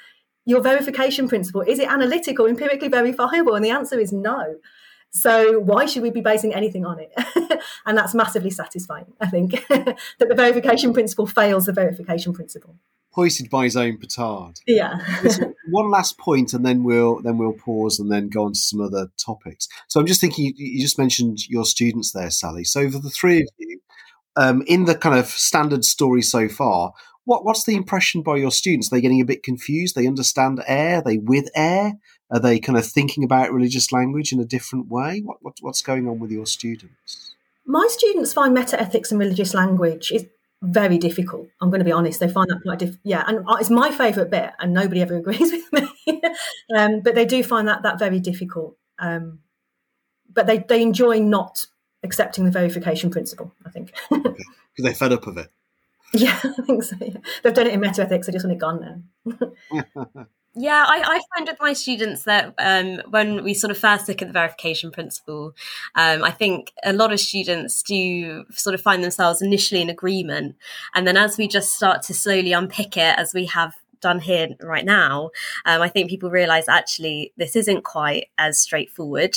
[0.44, 3.55] your verification principle, is it analytic or empirically verifiable?
[3.55, 4.57] And the answer is no.
[5.14, 7.12] So why should we be basing anything on it?
[7.87, 12.77] and that's massively satisfying, I think, that the verification principle fails the verification principle.
[13.11, 14.61] Hoisted by his own petard.
[14.66, 14.98] Yeah.
[15.68, 18.81] one last point, and then we'll then we'll pause and then go on to some
[18.81, 19.68] other topics.
[19.87, 22.64] So I'm just thinking, you, you just mentioned your students there, Sally.
[22.64, 23.81] So for the three of you,
[24.37, 26.92] um, in the kind of standard story so far,
[27.25, 28.88] what what's the impression by your students?
[28.88, 29.95] Are they getting a bit confused?
[29.95, 30.97] They understand Ayer?
[30.97, 31.92] Are they with Ayer?
[32.31, 35.21] Are they kind of thinking about religious language in a different way?
[35.25, 37.35] What, what what's going on with your students?
[37.64, 40.27] My students find meta ethics and religious language is
[40.62, 41.49] very difficult.
[41.61, 43.01] I'm going to be honest; they find that quite difficult.
[43.05, 46.21] Yeah, and it's my favourite bit, and nobody ever agrees with me.
[46.77, 48.77] um, but they do find that that very difficult.
[48.99, 49.40] Um,
[50.33, 51.66] but they they enjoy not
[52.02, 53.52] accepting the verification principle.
[53.64, 54.44] I think because okay.
[54.78, 55.50] they're fed up of it.
[56.12, 56.96] Yeah, I think so.
[57.00, 57.16] Yeah.
[57.42, 58.26] They've done it in metaethics.
[58.26, 60.26] they just want it gone now.
[60.54, 64.20] yeah, I, I, find with my students that um, when we sort of first look
[64.20, 65.54] at the verification principle,
[65.94, 70.56] um, I think a lot of students do sort of find themselves initially in agreement.
[70.94, 74.48] And then as we just start to slowly unpick it, as we have done here
[74.60, 75.30] right now,
[75.64, 79.36] um, I think people realise actually this isn't quite as straightforward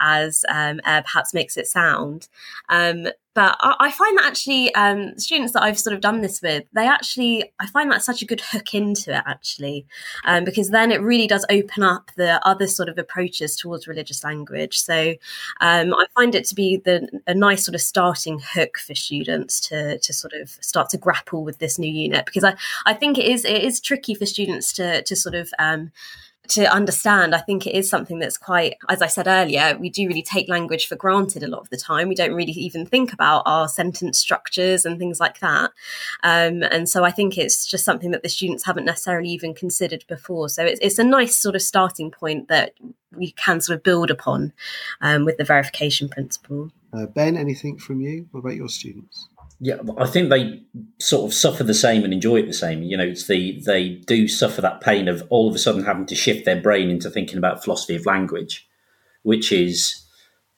[0.00, 2.28] as um, uh, perhaps makes it sound.
[2.70, 6.40] Um, but I, I, find that actually um, students that I've sort of done this
[6.40, 9.86] with, they actually I find that such a good hook into it actually,
[10.24, 14.22] um, because then it really does open up the other sort of approaches towards religious
[14.22, 14.78] language.
[14.78, 15.14] So
[15.60, 19.60] um, I find it to be the a nice sort of starting hook for students
[19.68, 22.54] to to sort of start to grapple with this new unit because I
[22.86, 25.90] I think it is it is tricky for students to to sort of um,
[26.48, 30.06] to understand, I think it is something that's quite, as I said earlier, we do
[30.06, 32.08] really take language for granted a lot of the time.
[32.08, 35.70] We don't really even think about our sentence structures and things like that.
[36.22, 40.04] Um, and so I think it's just something that the students haven't necessarily even considered
[40.06, 40.48] before.
[40.48, 42.74] So it's, it's a nice sort of starting point that
[43.16, 44.52] we can sort of build upon
[45.00, 46.70] um, with the verification principle.
[46.92, 48.28] Uh, ben, anything from you?
[48.30, 49.28] What about your students?
[49.60, 50.62] Yeah, I think they
[50.98, 52.82] sort of suffer the same and enjoy it the same.
[52.82, 56.06] You know, it's the they do suffer that pain of all of a sudden having
[56.06, 58.68] to shift their brain into thinking about philosophy of language,
[59.22, 60.04] which is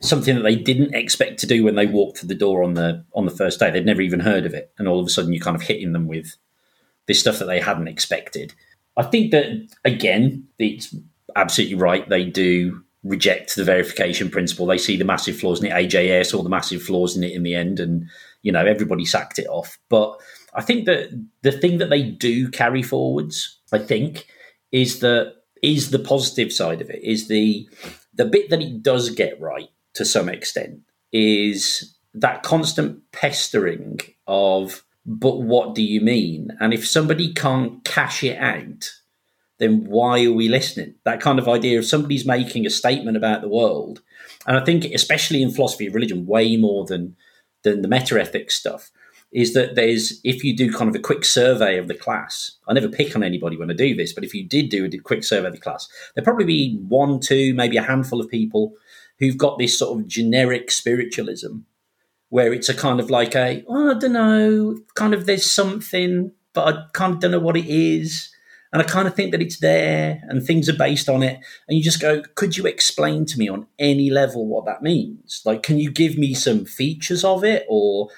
[0.00, 3.04] something that they didn't expect to do when they walked through the door on the
[3.14, 3.70] on the first day.
[3.70, 5.92] They'd never even heard of it, and all of a sudden you're kind of hitting
[5.92, 6.36] them with
[7.06, 8.54] this stuff that they hadn't expected.
[8.96, 10.94] I think that again, it's
[11.36, 12.08] absolutely right.
[12.08, 14.66] They do reject the verification principle.
[14.66, 15.74] They see the massive flaws in it.
[15.74, 18.08] AJ Ayer saw the massive flaws in it in the end, and
[18.46, 19.76] you know everybody sacked it off.
[19.88, 20.16] But
[20.54, 21.10] I think that
[21.42, 24.28] the thing that they do carry forwards, I think,
[24.70, 27.02] is the is the positive side of it.
[27.02, 27.68] Is the
[28.14, 30.80] the bit that it does get right to some extent
[31.12, 36.50] is that constant pestering of but what do you mean?
[36.60, 38.90] And if somebody can't cash it out,
[39.58, 40.94] then why are we listening?
[41.04, 44.02] That kind of idea of somebody's making a statement about the world.
[44.46, 47.16] And I think, especially in philosophy of religion, way more than,
[47.72, 48.90] than the meta ethics stuff,
[49.32, 52.72] is that there's, if you do kind of a quick survey of the class, I
[52.72, 55.24] never pick on anybody when I do this, but if you did do a quick
[55.24, 58.72] survey of the class, there'd probably be one, two, maybe a handful of people
[59.18, 61.58] who've got this sort of generic spiritualism
[62.28, 66.32] where it's a kind of like a, oh, I don't know, kind of there's something,
[66.52, 68.30] but I kind of don't know what it is
[68.76, 71.40] and I kind of think that it's there and things are based on it.
[71.66, 75.40] And you just go, could you explain to me on any level what that means?
[75.46, 77.64] Like, can you give me some features of it?
[77.70, 78.10] Or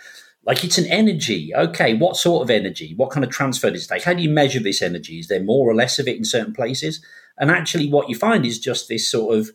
[0.44, 1.55] like it's an energy.
[1.55, 2.92] Okay, what sort of energy?
[2.97, 4.03] What kind of transfer does it take?
[4.03, 5.21] How do you measure this energy?
[5.21, 7.01] Is there more or less of it in certain places?
[7.38, 9.53] And actually, what you find is just this sort of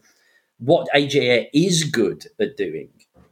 [0.59, 2.87] what AJ Ayer is good at doing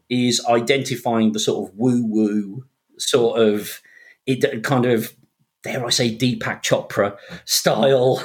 [0.10, 2.66] is identifying the sort of woo woo
[2.98, 3.82] sort of
[4.26, 5.16] it kind of
[5.64, 8.24] dare I say, Deepak Chopra style,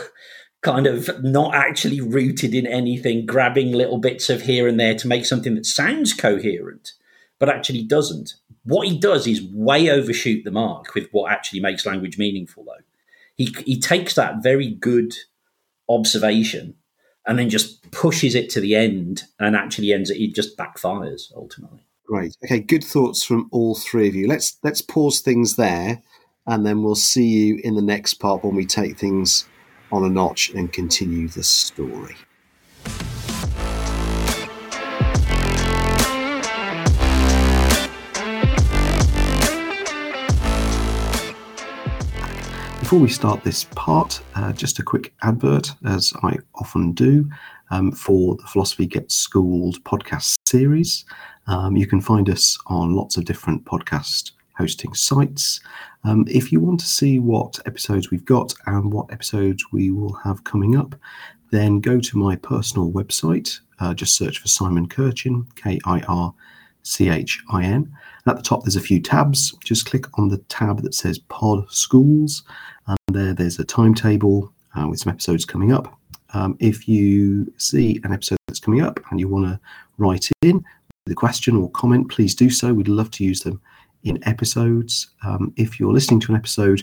[0.62, 5.08] kind of not actually rooted in anything, grabbing little bits of here and there to
[5.08, 6.92] make something that sounds coherent,
[7.38, 8.34] but actually doesn't.
[8.64, 12.84] What he does is way overshoot the mark with what actually makes language meaningful, though.
[13.36, 15.14] He, he takes that very good
[15.88, 16.74] observation
[17.26, 21.32] and then just pushes it to the end and actually ends it, it just backfires
[21.36, 21.86] ultimately.
[22.06, 22.36] Great.
[22.44, 24.28] Okay, good thoughts from all three of you.
[24.28, 26.02] Let's let's pause things there
[26.46, 29.46] and then we'll see you in the next part when we take things
[29.90, 32.16] on a notch and continue the story.
[42.80, 47.28] Before we start this part, uh, just a quick advert, as I often do,
[47.72, 51.04] um, for the Philosophy Gets Schooled podcast series.
[51.48, 55.60] Um, you can find us on lots of different podcast hosting sites.
[56.04, 60.14] Um, if you want to see what episodes we've got and what episodes we will
[60.14, 60.94] have coming up,
[61.50, 63.60] then go to my personal website.
[63.78, 66.34] Uh, just search for Simon Kirchin, K I R
[66.82, 67.92] C H I N.
[68.26, 69.56] At the top, there's a few tabs.
[69.64, 72.42] Just click on the tab that says Pod Schools,
[72.86, 75.98] and there, there's a timetable uh, with some episodes coming up.
[76.34, 79.60] Um, if you see an episode that's coming up and you want to
[79.98, 82.74] write in with a question or comment, please do so.
[82.74, 83.60] We'd love to use them
[84.04, 85.08] in episodes.
[85.24, 86.82] Um, if you're listening to an episode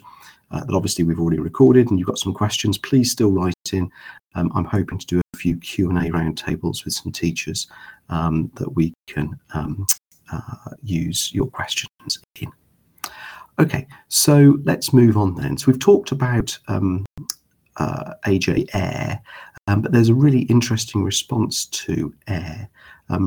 [0.52, 3.90] uh, that obviously we've already recorded and you've got some questions, please still write in.
[4.36, 7.68] Um, I'm hoping to do a few Q and A roundtables with some teachers
[8.10, 9.86] um, that we can um,
[10.32, 11.90] uh, use your questions
[12.40, 12.52] in.
[13.60, 15.58] Okay, so let's move on then.
[15.58, 17.06] So we've talked about um,
[17.78, 19.20] uh, AJ Ayer,
[19.68, 22.68] um, but there's a really interesting response to Ayer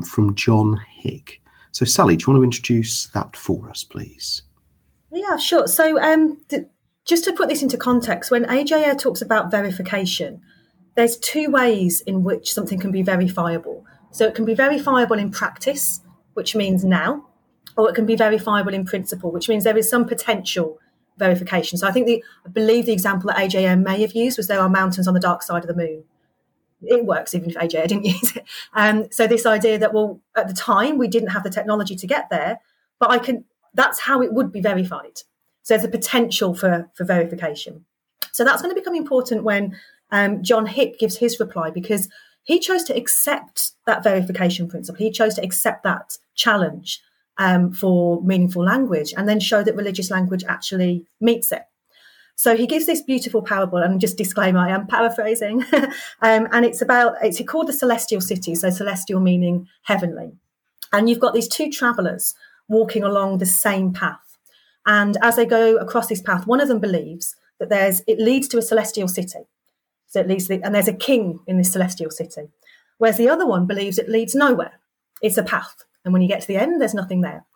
[0.04, 1.40] from John Hick.
[1.76, 4.40] So, Sally, do you want to introduce that for us, please?
[5.12, 5.68] Yeah, sure.
[5.68, 6.68] So, um, th-
[7.04, 10.40] just to put this into context, when AJ talks about verification,
[10.94, 13.84] there's two ways in which something can be verifiable.
[14.10, 16.00] So, it can be verifiable in practice,
[16.32, 17.26] which means now,
[17.76, 20.78] or it can be verifiable in principle, which means there is some potential
[21.18, 21.76] verification.
[21.76, 24.60] So I think the I believe the example that AJM may have used was there
[24.60, 26.04] are mountains on the dark side of the moon.
[26.82, 28.44] It works even if AJ didn't use it.
[28.74, 32.06] Um, so this idea that well, at the time we didn't have the technology to
[32.06, 32.60] get there,
[32.98, 33.44] but I can.
[33.74, 35.18] That's how it would be verified.
[35.62, 37.84] So there's a potential for for verification.
[38.32, 39.78] So that's going to become important when
[40.10, 42.08] um, John Hick gives his reply because
[42.44, 44.98] he chose to accept that verification principle.
[44.98, 47.00] He chose to accept that challenge
[47.38, 51.62] um, for meaningful language and then show that religious language actually meets it.
[52.38, 56.82] So he gives this beautiful parable, and just disclaimer, I am paraphrasing, um, and it's
[56.82, 58.54] about it's called the celestial city.
[58.54, 60.32] So celestial meaning heavenly,
[60.92, 62.34] and you've got these two travellers
[62.68, 64.36] walking along the same path,
[64.84, 68.48] and as they go across this path, one of them believes that there's it leads
[68.48, 69.46] to a celestial city,
[70.06, 72.50] so it leads the, and there's a king in this celestial city,
[72.98, 74.78] whereas the other one believes it leads nowhere.
[75.22, 77.46] It's a path, and when you get to the end, there's nothing there.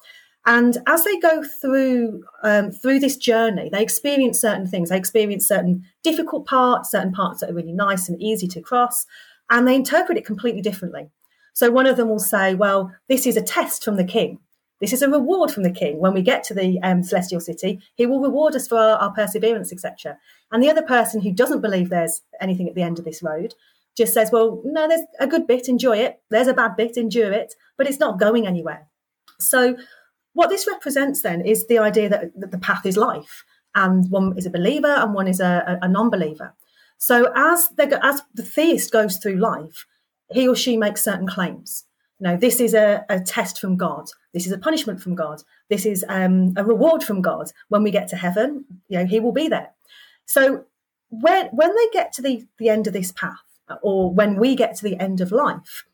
[0.47, 4.89] And as they go through um, through this journey, they experience certain things.
[4.89, 9.07] They experience certain difficult parts, certain parts that are really nice and easy to cross,
[9.51, 11.11] and they interpret it completely differently.
[11.53, 14.39] So one of them will say, "Well, this is a test from the king.
[14.81, 15.99] This is a reward from the king.
[15.99, 19.13] When we get to the um, celestial city, he will reward us for our, our
[19.13, 20.17] perseverance, etc."
[20.51, 23.55] And the other person who doesn't believe there's anything at the end of this road
[23.97, 26.21] just says, well, no, there's a good bit, enjoy it.
[26.31, 28.89] There's a bad bit, endure it, but it's not going anywhere.
[29.39, 29.77] So,
[30.33, 34.37] what this represents then is the idea that, that the path is life, and one
[34.37, 36.55] is a believer and one is a, a non believer.
[36.99, 39.87] So, as, as the theist goes through life,
[40.31, 41.85] he or she makes certain claims.
[42.19, 44.07] You know, this is a, a test from God.
[44.35, 45.43] This is a punishment from God.
[45.71, 47.51] This is um, a reward from God.
[47.69, 49.71] When we get to heaven, you know, He will be there.
[50.27, 50.65] So
[51.09, 53.39] when when they get to the, the end of this path,
[53.83, 55.85] or when we get to the end of life.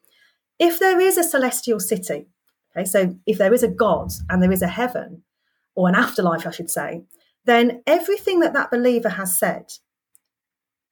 [0.58, 2.26] If there is a celestial city,
[2.76, 5.22] okay, so if there is a God and there is a heaven,
[5.74, 7.02] or an afterlife, I should say,
[7.44, 9.72] then everything that that believer has said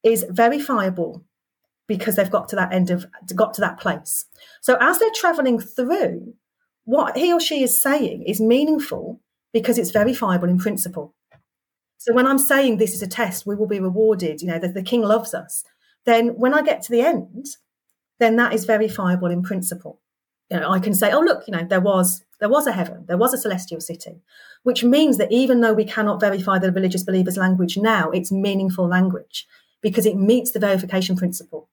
[0.03, 1.25] is verifiable
[1.87, 4.27] because they've got to that end of got to that place.
[4.61, 6.35] So as they're traveling through,
[6.85, 9.20] what he or she is saying is meaningful
[9.53, 11.14] because it's verifiable in principle.
[11.97, 14.42] So when I'm saying this is a test, we will be rewarded.
[14.42, 15.64] You know, that the king loves us
[16.05, 17.47] then when I get to the end,
[18.18, 20.01] then that is verifiable in principle.
[20.55, 23.05] You know, I can say, oh look, you know, there was there was a heaven,
[23.09, 24.23] there was a celestial city,
[24.62, 28.87] which means that even though we cannot verify the religious believer's language now, it's meaningful
[28.87, 29.49] language
[29.81, 31.69] because it meets the verification principle.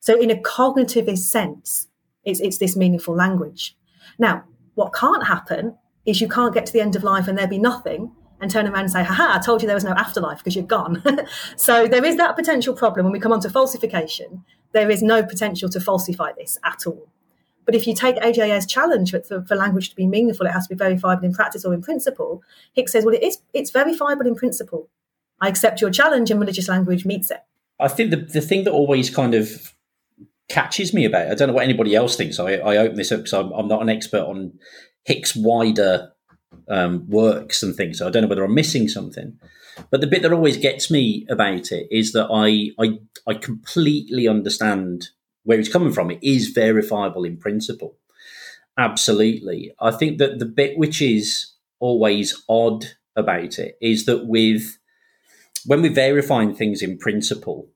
[0.00, 1.86] So in a cognitivist sense,
[2.24, 3.76] it's, it's this meaningful language.
[4.18, 4.42] Now,
[4.74, 7.58] what can't happen is you can't get to the end of life and there be
[7.58, 8.10] nothing
[8.40, 10.64] and turn around and say, haha, I told you there was no afterlife because you're
[10.64, 11.04] gone.
[11.56, 14.44] so there is that potential problem when we come on to falsification.
[14.72, 17.08] There is no potential to falsify this at all.
[17.68, 20.74] But if you take AJ's challenge for, for, language to be meaningful, it has to
[20.74, 22.42] be verifiable in practice or in principle.
[22.72, 24.88] Hicks says, well, it is, it's verifiable in principle.
[25.38, 27.40] I accept your challenge and religious language meets it.
[27.78, 29.74] I think the, the thing that always kind of
[30.48, 32.40] catches me about it, I don't know what anybody else thinks.
[32.40, 34.54] I, I open this up because I'm, I'm not an expert on
[35.04, 36.12] Hick's wider
[36.70, 37.98] um, works and things.
[37.98, 39.38] So I don't know whether I'm missing something.
[39.90, 44.26] But the bit that always gets me about it is that I I, I completely
[44.26, 45.08] understand
[45.48, 46.10] where it's coming from.
[46.10, 47.96] It is verifiable in principle.
[48.76, 49.72] Absolutely.
[49.80, 52.84] I think that the bit which is always odd
[53.16, 54.78] about it is that with
[55.64, 57.70] when we're verifying things in principle,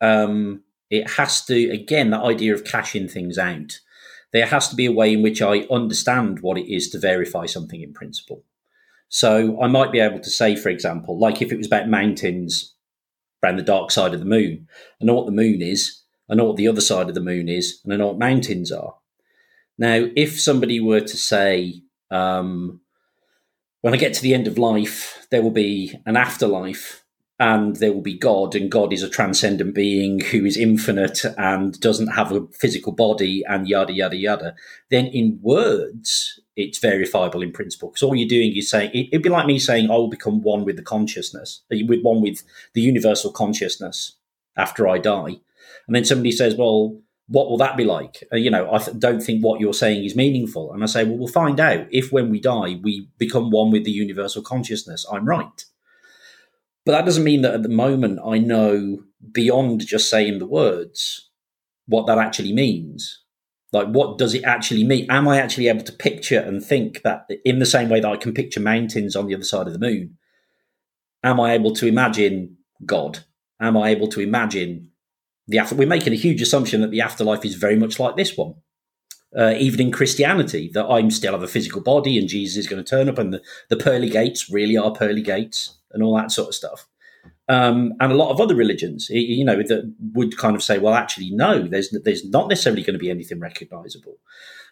[0.00, 3.78] um, it has to again that idea of cashing things out
[4.32, 7.46] there has to be a way in which I understand what it is to verify
[7.46, 8.42] something in principle.
[9.08, 12.74] So I might be able to say, for example, like if it was about mountains
[13.42, 14.66] around the dark side of the moon,
[15.00, 17.48] I know what the moon is, I know what the other side of the moon
[17.48, 18.94] is, and I know what mountains are.
[19.78, 22.80] Now, if somebody were to say, um,
[23.80, 27.04] when I get to the end of life, there will be an afterlife
[27.38, 31.80] and there will be God, and God is a transcendent being who is infinite and
[31.80, 34.54] doesn't have a physical body, and yada, yada, yada,
[34.90, 37.88] then in words, it's verifiable in principle.
[37.88, 40.64] Because all you're doing is saying, it'd be like me saying, I will become one
[40.64, 42.44] with the consciousness, with one with
[42.74, 44.14] the universal consciousness
[44.56, 45.40] after I die.
[45.86, 48.24] And then somebody says, well, what will that be like?
[48.32, 50.72] Uh, you know, I th- don't think what you're saying is meaningful.
[50.72, 53.84] And I say, well, we'll find out if when we die, we become one with
[53.84, 55.06] the universal consciousness.
[55.10, 55.64] I'm right.
[56.84, 61.30] But that doesn't mean that at the moment I know beyond just saying the words
[61.86, 63.20] what that actually means.
[63.72, 65.10] Like, what does it actually mean?
[65.10, 68.16] Am I actually able to picture and think that in the same way that I
[68.16, 70.18] can picture mountains on the other side of the moon?
[71.24, 73.20] Am I able to imagine God?
[73.60, 74.91] Am I able to imagine
[75.52, 75.74] the after?
[75.76, 78.54] We're making a huge assumption that the afterlife is very much like this one.
[79.34, 82.84] Uh, even in Christianity, that I'm still have a physical body and Jesus is going
[82.84, 83.40] to turn up and the,
[83.70, 86.86] the pearly gates really are pearly gates and all that sort of stuff.
[87.48, 90.94] Um, and a lot of other religions, you know, that would kind of say, well,
[90.94, 94.16] actually, no, there's there's not necessarily going to be anything recognizable.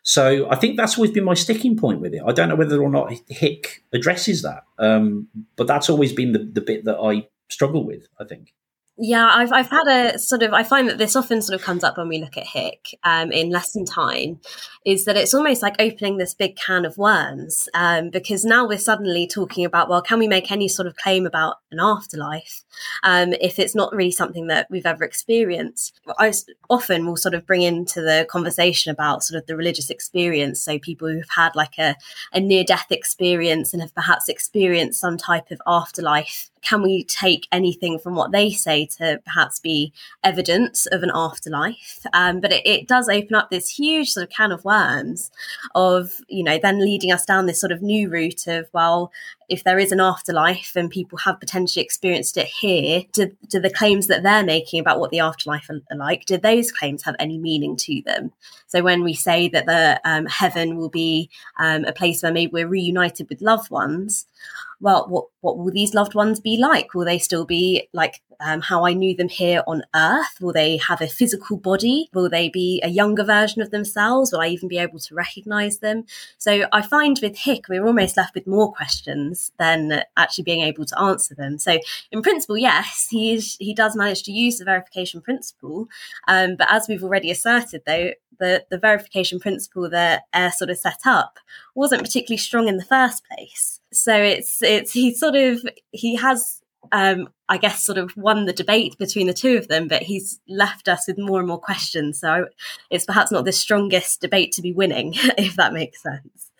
[0.03, 2.23] So I think that's always been my sticking point with it.
[2.27, 6.39] I don't know whether or not Hick addresses that, um, but that's always been the,
[6.39, 8.07] the bit that I struggle with.
[8.19, 8.55] I think.
[9.03, 11.83] Yeah, I've I've had a sort of I find that this often sort of comes
[11.83, 14.41] up when we look at Hick um, in lesson time,
[14.85, 18.77] is that it's almost like opening this big can of worms um, because now we're
[18.77, 22.63] suddenly talking about well, can we make any sort of claim about an afterlife
[23.03, 25.99] um, if it's not really something that we've ever experienced?
[26.19, 26.35] I
[26.69, 30.79] often will sort of bring into the conversation about sort of the religious experience, so
[30.79, 31.97] people who've had like a,
[32.35, 37.49] a near death experience and have perhaps experienced some type of afterlife can we take
[37.53, 39.93] anything from what they say to perhaps be
[40.23, 42.05] evidence of an afterlife?
[42.13, 45.31] Um, but it, it, does open up this huge sort of can of worms
[45.75, 49.13] of, you know, then leading us down this sort of new route of, well,
[49.49, 53.71] if there is an afterlife and people have potentially experienced it here, do, do the
[53.71, 57.39] claims that they're making about what the afterlife are, like, do those claims have any
[57.39, 58.33] meaning to them?
[58.69, 62.53] So when we say that the um, heaven will be um, a place where maybe
[62.53, 64.27] we're reunited with loved ones,
[64.81, 66.95] well, what what will these loved ones be like?
[66.95, 70.41] Will they still be like um, how I knew them here on Earth?
[70.41, 72.09] Will they have a physical body?
[72.13, 74.33] Will they be a younger version of themselves?
[74.33, 76.05] Will I even be able to recognize them?
[76.39, 80.85] So I find with Hick, we're almost left with more questions than actually being able
[80.87, 81.59] to answer them.
[81.59, 81.79] So
[82.11, 85.89] in principle, yes, he is, he does manage to use the verification principle,
[86.29, 90.79] um, but as we've already asserted, though, the, the verification principle that Ayer sort of
[90.79, 91.39] set up
[91.75, 93.81] wasn't particularly strong in the first place.
[93.93, 95.63] So it's it's he sort of
[95.93, 96.61] he has
[96.93, 100.41] um, I guess sort of won the debate between the two of them, but he's
[100.49, 102.21] left us with more and more questions.
[102.21, 102.47] So
[102.91, 106.51] it's perhaps not the strongest debate to be winning, if that makes sense.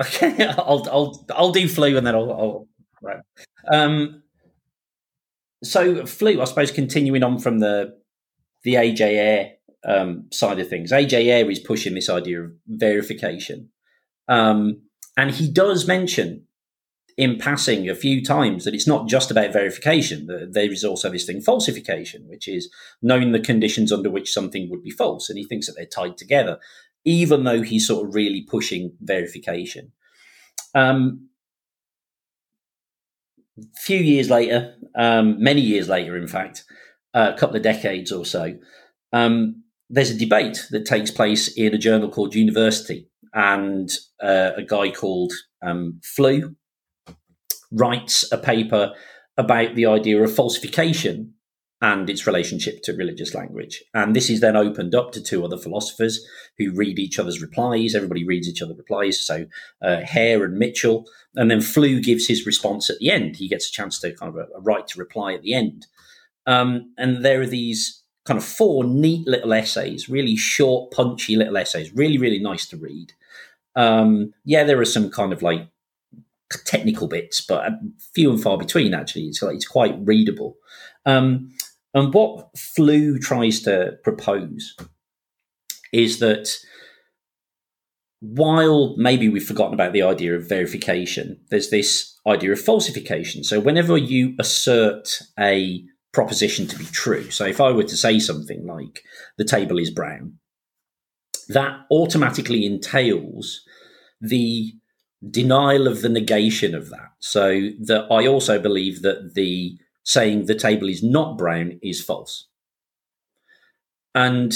[0.00, 2.68] Okay, I'll I'll I'll do Flew and then I'll, I'll
[3.02, 3.20] right.
[3.70, 4.22] Um,
[5.62, 7.96] so Flew, I suppose, continuing on from the
[8.64, 9.52] the AJ Ayer
[9.84, 10.92] um, side of things.
[10.92, 13.70] AJ Ayer is pushing this idea of verification.
[14.28, 14.82] Um,
[15.16, 16.44] and he does mention
[17.18, 20.28] in passing a few times that it's not just about verification.
[20.52, 24.84] There is also this thing, falsification, which is knowing the conditions under which something would
[24.84, 25.28] be false.
[25.28, 26.60] And he thinks that they're tied together,
[27.04, 29.90] even though he's sort of really pushing verification.
[30.76, 31.28] Um,
[33.58, 36.62] a few years later, um, many years later, in fact,
[37.14, 38.56] uh, a couple of decades or so,
[39.12, 43.90] um, there's a debate that takes place in a journal called University, and
[44.22, 45.32] uh, a guy called
[45.66, 46.54] um, Flew
[47.70, 48.92] writes a paper
[49.36, 51.34] about the idea of falsification
[51.80, 53.84] and its relationship to religious language.
[53.94, 56.26] And this is then opened up to two other philosophers
[56.58, 57.94] who read each other's replies.
[57.94, 59.20] Everybody reads each other's replies.
[59.20, 59.46] So
[59.80, 61.04] uh, Hare and Mitchell.
[61.36, 63.36] And then Flew gives his response at the end.
[63.36, 65.86] He gets a chance to kind of a, a right to reply at the end.
[66.46, 71.56] Um, and there are these kind of four neat little essays, really short, punchy little
[71.56, 73.12] essays, really, really nice to read.
[73.76, 75.68] Um, yeah, there are some kind of like
[76.64, 77.72] technical bits, but
[78.14, 78.94] few and far between.
[78.94, 80.56] Actually, it's like, it's quite readable.
[81.06, 81.52] Um,
[81.94, 84.76] and what Flew tries to propose
[85.92, 86.50] is that
[88.20, 93.44] while maybe we've forgotten about the idea of verification, there's this idea of falsification.
[93.44, 97.30] So whenever you assert a proposition to be true.
[97.30, 99.02] So if I were to say something like
[99.36, 100.34] the table is brown,
[101.48, 103.62] that automatically entails
[104.20, 104.72] the
[105.28, 107.10] denial of the negation of that.
[107.18, 112.46] So that I also believe that the saying the table is not brown is false.
[114.14, 114.54] And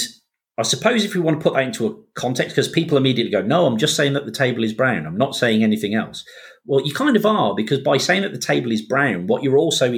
[0.57, 3.41] I suppose if we want to put that into a context, because people immediately go,
[3.41, 5.05] no, I'm just saying that the table is brown.
[5.05, 6.23] I'm not saying anything else.
[6.65, 9.57] Well, you kind of are, because by saying that the table is brown, what you're
[9.57, 9.93] also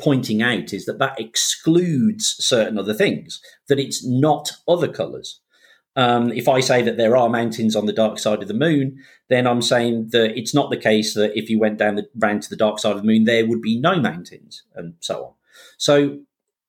[0.00, 5.40] pointing out is that that excludes certain other things, that it's not other colours.
[5.96, 8.98] Um, if I say that there are mountains on the dark side of the moon,
[9.28, 12.42] then I'm saying that it's not the case that if you went down the round
[12.42, 15.32] to the dark side of the moon, there would be no mountains, and so on.
[15.78, 16.20] So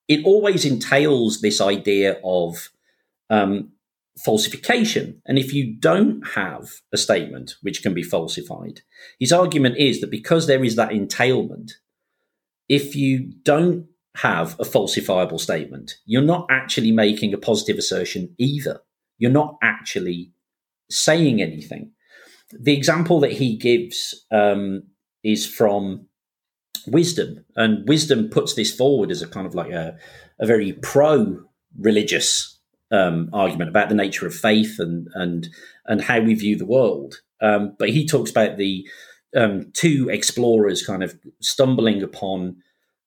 [0.07, 2.69] it always entails this idea of
[3.29, 3.71] um,
[4.17, 5.21] falsification.
[5.25, 8.81] And if you don't have a statement which can be falsified,
[9.19, 11.73] his argument is that because there is that entailment,
[12.67, 18.81] if you don't have a falsifiable statement, you're not actually making a positive assertion either.
[19.21, 20.31] You're not actually
[20.89, 21.91] saying anything.
[22.51, 24.81] The example that he gives um,
[25.23, 26.07] is from
[26.87, 29.95] Wisdom, and Wisdom puts this forward as a kind of like a,
[30.39, 31.39] a very pro
[31.79, 32.59] religious
[32.91, 35.49] um, argument about the nature of faith and and
[35.85, 37.21] and how we view the world.
[37.41, 38.87] Um, but he talks about the
[39.37, 42.57] um, two explorers kind of stumbling upon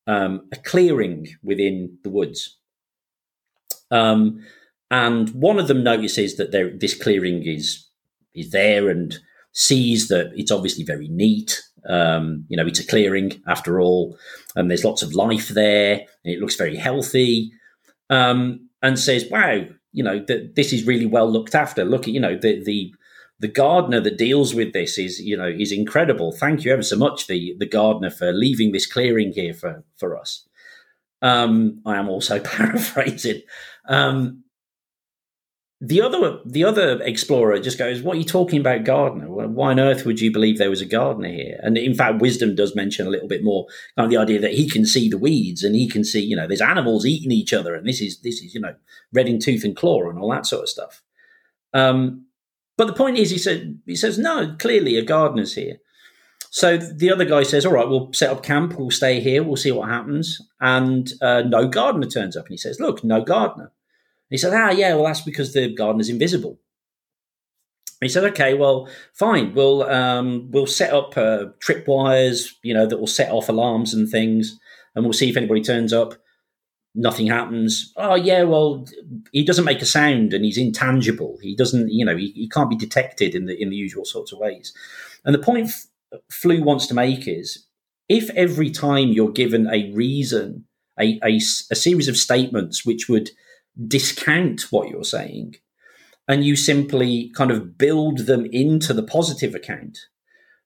[0.07, 2.57] um, a clearing within the woods.
[4.95, 7.85] And one of them notices that there, this clearing is
[8.33, 9.19] is there and
[9.51, 11.61] sees that it's obviously very neat.
[11.89, 14.17] Um, you know, it's a clearing after all,
[14.55, 17.51] and there's lots of life there, and it looks very healthy.
[18.09, 21.85] Um, and says, "Wow, you know, that this is really well looked after.
[21.85, 22.95] Look at you know the the
[23.41, 26.31] the gardener that deals with this is you know is incredible.
[26.31, 30.17] Thank you ever so much, the the gardener, for leaving this clearing here for for
[30.17, 30.47] us."
[31.21, 33.43] Um, I am also paraphrasing.
[33.89, 34.44] Um,
[35.81, 39.29] the other the other explorer just goes, "What are you talking about, gardener?
[39.29, 42.55] Why on earth would you believe there was a gardener here?" And in fact, Wisdom
[42.55, 43.66] does mention a little bit more
[43.97, 46.37] kind of the idea that he can see the weeds and he can see, you
[46.37, 48.75] know, there's animals eating each other, and this is this is you know
[49.12, 51.03] red in tooth and claw and all that sort of stuff.
[51.72, 52.27] Um,
[52.77, 55.81] but the point is, he said he says, "No, clearly a gardener's here."
[56.51, 58.79] So the other guy says, "All right, we'll set up camp.
[58.79, 59.43] We'll stay here.
[59.43, 63.22] We'll see what happens." And uh, no gardener turns up, and he says, "Look, no
[63.22, 63.72] gardener."
[64.35, 66.59] He said, ah, yeah, well, that's because the garden is invisible.
[68.01, 69.55] He said, okay, well, fine.
[69.55, 74.09] We'll um, we'll set up uh, tripwires, you know, that will set off alarms and
[74.09, 74.59] things,
[74.97, 76.14] and we'll see if anybody turns up.
[76.97, 77.93] Nothing happens.
[77.97, 78.89] Oh yeah, well,
[79.30, 81.39] he doesn't make a sound, and he's intangible.
[81.41, 84.32] He doesn't, you know, he, he can't be detected in the in the usual sorts
[84.32, 84.74] of ways.
[85.24, 85.87] And the point F-
[86.28, 87.68] Flew wants to make is,
[88.09, 90.64] if every time you're given a reason,
[90.99, 93.30] a, a, a series of statements which would
[93.89, 95.57] discount what you're saying
[96.29, 99.99] and you simply kind of build them into the positive account,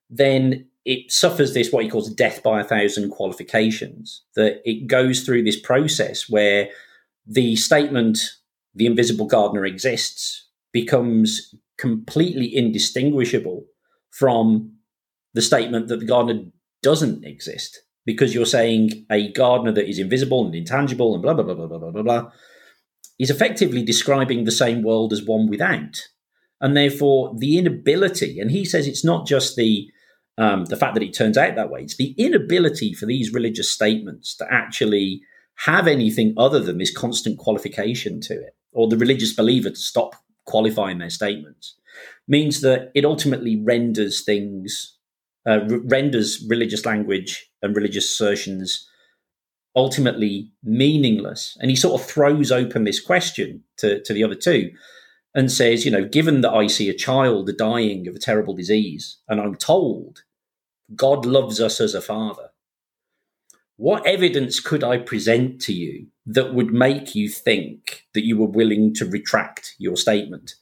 [0.08, 4.24] then it suffers this what he calls death by a thousand qualifications.
[4.36, 6.68] That it goes through this process where
[7.26, 8.18] the statement,
[8.74, 13.64] the invisible gardener exists, becomes completely indistinguishable
[14.10, 14.72] from
[15.34, 16.44] the statement that the gardener
[16.82, 21.44] doesn't exist because you're saying a gardener that is invisible and intangible and blah blah
[21.44, 22.30] blah blah blah blah blah
[23.18, 26.08] is effectively describing the same world as one without.
[26.60, 29.88] And therefore, the inability, and he says it's not just the
[30.38, 33.68] um, the fact that it turns out that way, it's the inability for these religious
[33.68, 35.20] statements to actually
[35.66, 40.14] have anything other than this constant qualification to it, or the religious believer to stop
[40.44, 41.74] qualifying their statements,
[42.28, 44.96] means that it ultimately renders things,
[45.44, 48.88] uh, r- renders religious language and religious assertions
[49.76, 51.56] ultimately meaningless.
[51.60, 54.70] And he sort of throws open this question to, to the other two
[55.34, 59.18] and says, you know, given that I see a child dying of a terrible disease
[59.28, 60.22] and I'm told
[60.94, 62.50] God loves us as a father,
[63.76, 68.46] what evidence could I present to you that would make you think that you were
[68.46, 70.54] willing to retract your statement?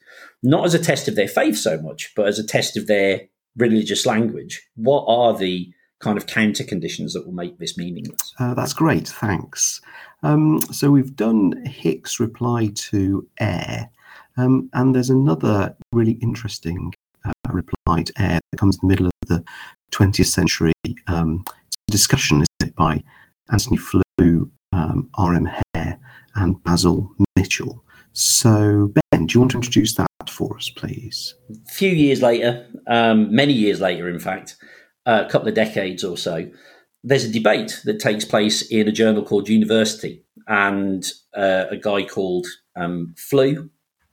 [0.42, 3.22] Not as a test of their faith so much, but as a test of their
[3.56, 4.68] religious language.
[4.74, 5.72] What are the
[6.06, 8.32] kind of counter conditions that will make this meaningless.
[8.38, 9.80] Uh, that's great, thanks.
[10.22, 13.90] Um, so we've done Hick's reply to Ayer,
[14.36, 16.94] um, and there's another really interesting
[17.24, 19.44] uh, reply to Ayer that comes in the middle of the
[19.90, 20.72] 20th century
[21.08, 21.44] um,
[21.88, 23.02] discussion, is it, by
[23.50, 25.50] Anthony Flew, um, R.M.
[25.74, 25.98] Hare,
[26.36, 27.82] and Basil Mitchell.
[28.12, 31.34] So, Ben, do you want to introduce that for us, please?
[31.50, 34.56] A few years later, um, many years later, in fact,
[35.06, 36.50] a couple of decades or so,
[37.02, 42.02] there's a debate that takes place in a journal called University, and uh, a guy
[42.04, 42.46] called
[42.76, 43.70] um, Flew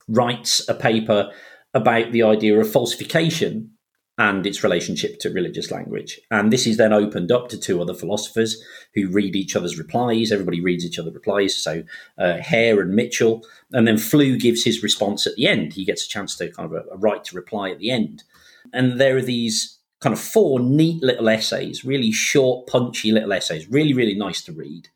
[0.07, 1.31] writes a paper
[1.73, 3.71] about the idea of falsification
[4.17, 6.19] and its relationship to religious language.
[6.29, 8.61] And this is then opened up to two other philosophers
[8.93, 10.31] who read each other's replies.
[10.31, 11.55] Everybody reads each other's replies.
[11.55, 11.83] So
[12.19, 13.43] uh, Hare and Mitchell.
[13.71, 15.73] And then Flew gives his response at the end.
[15.73, 18.23] He gets a chance to kind of a, a right to reply at the end.
[18.71, 23.69] And there are these kind of four neat little essays, really short, punchy little essays,
[23.69, 24.89] really, really nice to read.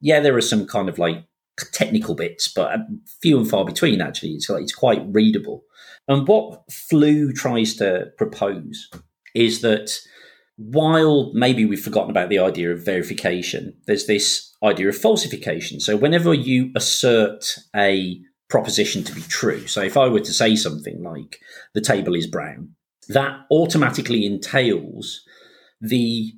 [0.00, 1.24] Yeah, there are some kind of like
[1.72, 2.78] technical bits, but uh,
[3.20, 4.30] few and far between actually.
[4.30, 5.64] It's like, it's quite readable.
[6.06, 8.88] And what Flew tries to propose
[9.34, 9.98] is that
[10.56, 15.80] while maybe we've forgotten about the idea of verification, there's this idea of falsification.
[15.80, 20.54] So whenever you assert a proposition to be true, so if I were to say
[20.54, 21.40] something like
[21.72, 22.74] the table is brown,
[23.08, 25.22] that automatically entails
[25.80, 26.32] the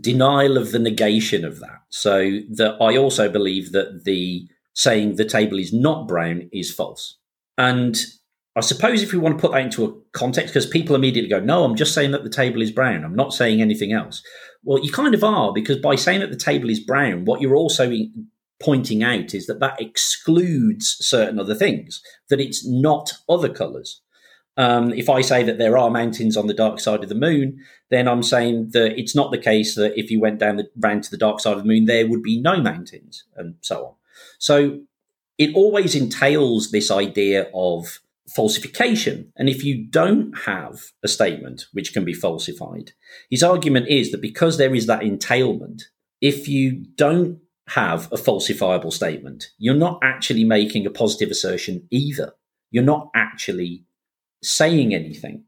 [0.00, 1.82] denial of the negation of that.
[1.88, 7.18] So that I also believe that the saying the table is not brown is false.
[7.56, 7.96] And
[8.56, 11.40] I suppose if we want to put that into a context, because people immediately go,
[11.40, 13.04] no, I'm just saying that the table is brown.
[13.04, 14.22] I'm not saying anything else.
[14.62, 17.56] Well, you kind of are, because by saying that the table is brown, what you're
[17.56, 17.92] also
[18.60, 24.00] pointing out is that that excludes certain other things, that it's not other colors.
[24.56, 27.58] Um, if I say that there are mountains on the dark side of the moon,
[27.90, 31.02] then I'm saying that it's not the case that if you went down the round
[31.04, 33.94] to the dark side of the moon, there would be no mountains, and so on.
[34.38, 34.80] So
[35.38, 37.98] it always entails this idea of
[38.28, 39.32] falsification.
[39.36, 42.92] And if you don't have a statement which can be falsified,
[43.30, 45.84] his argument is that because there is that entailment,
[46.20, 52.32] if you don't have a falsifiable statement, you're not actually making a positive assertion either.
[52.70, 53.84] You're not actually
[54.44, 55.44] saying anything.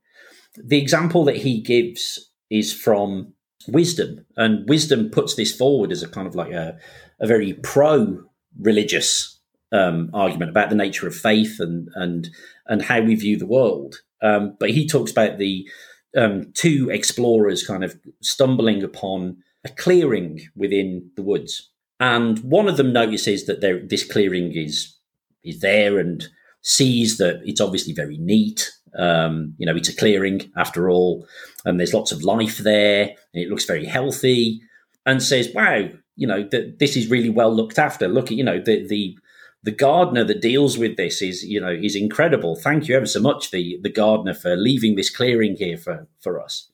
[0.56, 3.34] The example that he gives is from
[3.68, 6.78] Wisdom, and Wisdom puts this forward as a kind of like a,
[7.20, 8.24] a very pro
[8.58, 9.40] religious
[9.72, 12.28] um, argument about the nature of faith and and
[12.66, 13.96] and how we view the world.
[14.22, 15.68] Um, but he talks about the
[16.16, 22.76] um, two explorers kind of stumbling upon a clearing within the woods, and one of
[22.76, 24.96] them notices that there, this clearing is
[25.42, 26.28] is there and
[26.62, 31.26] sees that it's obviously very neat um, you know, it's a clearing after all,
[31.64, 34.60] and there's lots of life there, and it looks very healthy.
[35.04, 38.08] And says, "Wow, you know, that this is really well looked after.
[38.08, 39.16] Look at you know the the
[39.62, 42.56] the gardener that deals with this is you know is incredible.
[42.56, 46.40] Thank you ever so much, the the gardener, for leaving this clearing here for for
[46.40, 46.70] us."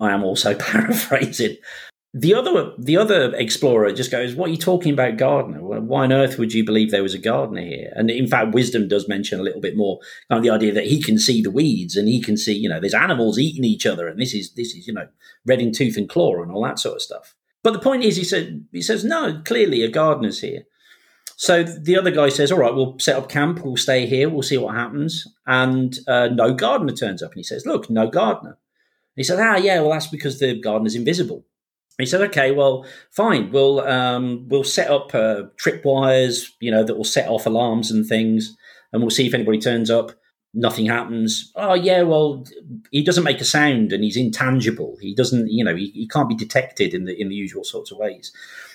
[0.00, 1.56] I am also paraphrasing,
[2.14, 5.62] the other the other explorer just goes, "What are you talking about, gardener?
[5.62, 8.88] Why on earth would you believe there was a gardener here?" And in fact, Wisdom
[8.88, 9.98] does mention a little bit more
[10.30, 12.68] kind of the idea that he can see the weeds and he can see, you
[12.68, 15.08] know, there's animals eating each other, and this is this is you know
[15.44, 17.34] red in tooth and claw and all that sort of stuff.
[17.62, 20.62] But the point is, he said he says, "No, clearly a gardener's here."
[21.36, 23.62] So the other guy says, "All right, we'll set up camp.
[23.62, 24.30] We'll stay here.
[24.30, 28.08] We'll see what happens." And uh, no gardener turns up, and he says, "Look, no
[28.08, 28.56] gardener."
[29.16, 31.44] he said, "Ah, yeah, well, that's because the gardener's invisible."
[31.98, 33.50] He said, "Okay, well, fine.
[33.50, 38.06] We'll um, we'll set up uh, tripwires, you know, that will set off alarms and
[38.06, 38.56] things,
[38.92, 40.12] and we'll see if anybody turns up.
[40.58, 41.52] Nothing happens.
[41.54, 42.00] Oh, yeah.
[42.00, 42.44] Well,
[42.90, 44.96] he doesn't make a sound, and he's intangible.
[45.02, 47.90] He doesn't, you know, he, he can't be detected in the in the usual sorts
[47.90, 48.32] of ways.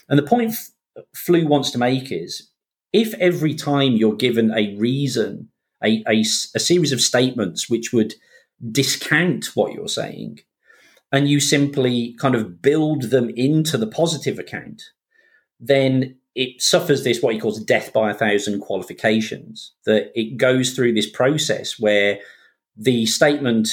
[0.08, 0.70] And the point F-
[1.16, 2.50] Flew wants to make is,
[2.94, 5.50] if every time you're given a reason,
[5.84, 8.14] a, a, a series of statements which would
[8.72, 10.40] discount what you're saying,
[11.12, 14.84] and you simply kind of build them into the positive account,
[15.60, 19.74] then it suffers this what he calls death by a thousand qualifications.
[19.86, 22.20] That it goes through this process where
[22.78, 23.70] the statement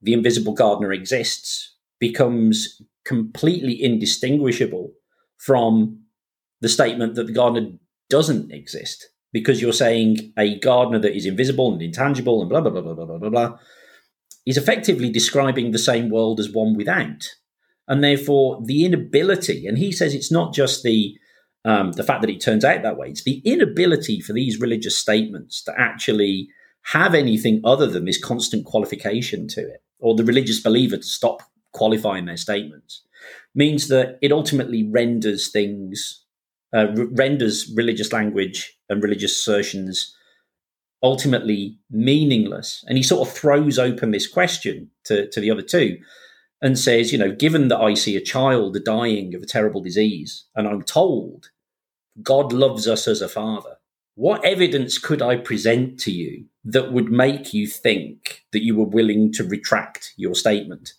[0.00, 4.92] "the invisible gardener exists" becomes completely indistinguishable
[5.36, 6.00] from
[6.60, 7.72] the statement that the gardener
[8.10, 12.70] doesn't exist because you're saying a gardener that is invisible and intangible and blah blah
[12.70, 13.58] blah blah blah blah blah
[14.48, 17.28] is effectively describing the same world as one without.
[17.86, 21.16] And therefore, the inability, and he says it's not just the
[21.64, 24.96] um, the fact that it turns out that way, it's the inability for these religious
[24.96, 26.48] statements to actually
[26.92, 31.42] have anything other than this constant qualification to it, or the religious believer to stop
[31.72, 33.02] qualifying their statements,
[33.54, 36.24] means that it ultimately renders things,
[36.74, 40.14] uh, renders religious language and religious assertions
[41.02, 42.84] ultimately meaningless.
[42.88, 45.98] And he sort of throws open this question to, to the other two
[46.60, 50.46] and says, you know, given that I see a child dying of a terrible disease
[50.54, 51.50] and I'm told
[52.22, 53.76] God loves us as a father,
[54.16, 58.84] what evidence could I present to you that would make you think that you were
[58.84, 60.94] willing to retract your statement?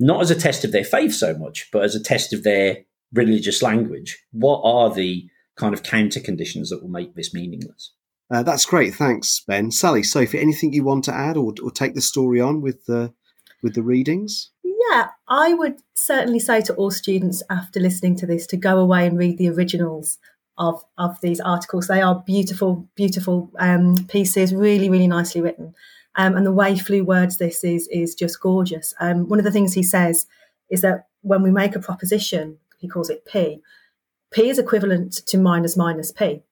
[0.00, 2.78] Not as a test of their faith so much, but as a test of their
[3.12, 4.18] religious language.
[4.32, 7.92] What are the kind of counter conditions that will make this meaningless?
[8.34, 8.92] Uh, that's great.
[8.92, 9.70] Thanks, Ben.
[9.70, 13.14] Sally, Sophie, anything you want to add or, or take the story on with the
[13.62, 14.50] with the readings?
[14.64, 19.06] Yeah, I would certainly say to all students after listening to this to go away
[19.06, 20.18] and read the originals
[20.58, 21.86] of of these articles.
[21.86, 25.72] They are beautiful, beautiful um, pieces, really, really nicely written.
[26.16, 28.94] Um, and the way Flew words this is is just gorgeous.
[28.98, 30.26] Um, one of the things he says
[30.68, 33.60] is that when we make a proposition, he calls it P.
[34.32, 36.42] P is equivalent to minus minus P.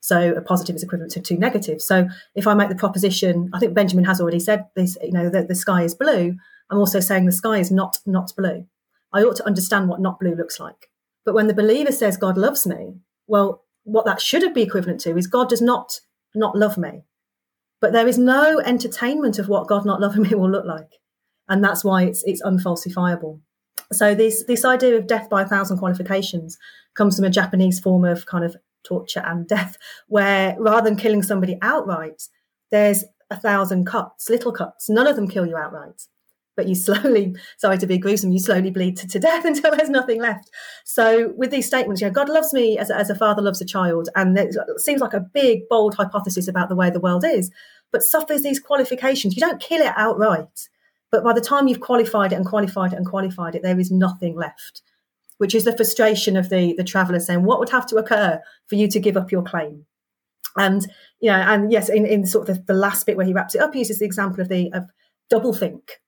[0.00, 1.86] So a positive is equivalent to two negatives.
[1.86, 5.28] So if I make the proposition, I think Benjamin has already said this, you know,
[5.28, 6.36] that the sky is blue.
[6.70, 8.66] I'm also saying the sky is not not blue.
[9.12, 10.90] I ought to understand what not blue looks like.
[11.24, 12.94] But when the believer says God loves me,
[13.26, 16.00] well, what that should have be equivalent to is God does not
[16.34, 17.02] not love me.
[17.80, 20.98] But there is no entertainment of what God not loving me will look like.
[21.48, 23.40] And that's why it's it's unfalsifiable.
[23.92, 26.58] So this this idea of death by a thousand qualifications
[26.94, 29.76] comes from a Japanese form of kind of torture and death,
[30.08, 32.22] where rather than killing somebody outright,
[32.70, 34.88] there's a thousand cuts, little cuts.
[34.88, 36.02] None of them kill you outright
[36.60, 39.90] but you slowly, sorry to be gruesome, you slowly bleed to, to death until there's
[39.90, 40.50] nothing left.
[40.84, 43.64] So with these statements, you know, God loves me as, as a father loves a
[43.64, 47.50] child, and it seems like a big, bold hypothesis about the way the world is,
[47.92, 49.34] but suffers these qualifications.
[49.34, 50.68] You don't kill it outright,
[51.10, 53.90] but by the time you've qualified it and qualified it and qualified it, there is
[53.90, 54.82] nothing left.
[55.40, 58.74] Which is the frustration of the the traveller saying, "What would have to occur for
[58.74, 59.86] you to give up your claim?"
[60.56, 60.86] And
[61.20, 63.54] you know, and yes, in, in sort of the, the last bit where he wraps
[63.54, 64.90] it up, he uses the example of the of
[65.30, 66.00] double think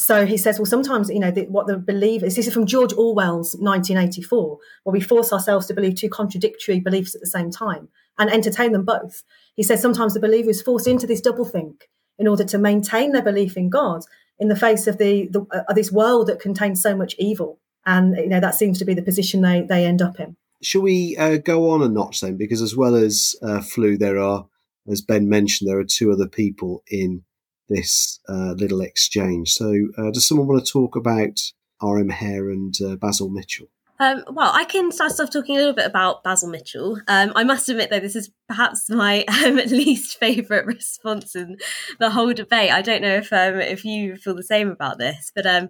[0.00, 2.94] so he says, well, sometimes, you know, the, what the believers, this is from George
[2.94, 7.88] Orwell's 1984, where we force ourselves to believe two contradictory beliefs at the same time
[8.18, 9.22] and entertain them both.
[9.56, 13.12] He says sometimes the believer is forced into this double think in order to maintain
[13.12, 14.00] their belief in God
[14.38, 17.59] in the face of the, the uh, this world that contains so much evil.
[17.86, 20.36] And, you know, that seems to be the position they, they end up in.
[20.62, 22.36] Shall we uh, go on a notch then?
[22.36, 24.46] Because as well as uh, Flew, there are,
[24.86, 27.22] as Ben mentioned, there are two other people in
[27.68, 29.52] this uh, little exchange.
[29.52, 31.40] So, uh, does someone want to talk about
[31.80, 32.10] R.M.
[32.10, 33.68] Hare and uh, Basil Mitchell?
[34.00, 36.98] Um, well, I can start off talking a little bit about Basil Mitchell.
[37.06, 41.58] Um, I must admit, though, this is perhaps my um, least favourite response in
[41.98, 42.72] the whole debate.
[42.72, 45.68] I don't know if um, if you feel the same about this, but um,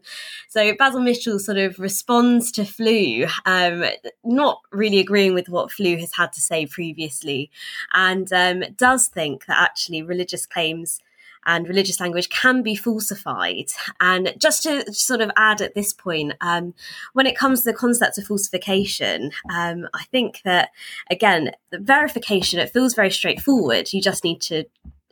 [0.49, 3.85] so Basil Mitchell sort of responds to Flew, um,
[4.23, 7.51] not really agreeing with what Flew has had to say previously,
[7.93, 8.29] and
[8.77, 11.01] does think that actually religious claims
[11.47, 13.71] and religious language can be falsified.
[14.01, 16.75] And just to sort of add at this point, um,
[17.13, 20.71] when it comes to the concept of falsification, um, I think that,
[21.11, 23.93] again, the verification, it feels very straightforward.
[23.93, 24.65] You just need to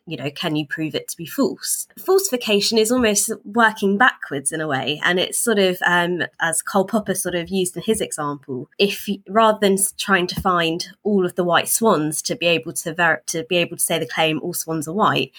[0.09, 1.87] you know, can you prove it to be false?
[1.99, 6.87] Falsification is almost working backwards in a way, and it's sort of um, as Karl
[6.87, 8.69] Popper sort of used in his example.
[8.79, 12.95] If rather than trying to find all of the white swans to be able to
[12.95, 15.33] ver- to be able to say the claim all swans are white,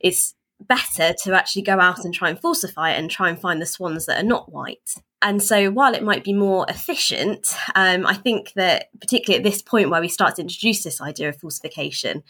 [0.00, 3.60] it's better to actually go out and try and falsify it and try and find
[3.60, 4.94] the swans that are not white.
[5.22, 9.62] And so, while it might be more efficient, um, I think that particularly at this
[9.62, 12.22] point where we start to introduce this idea of falsification,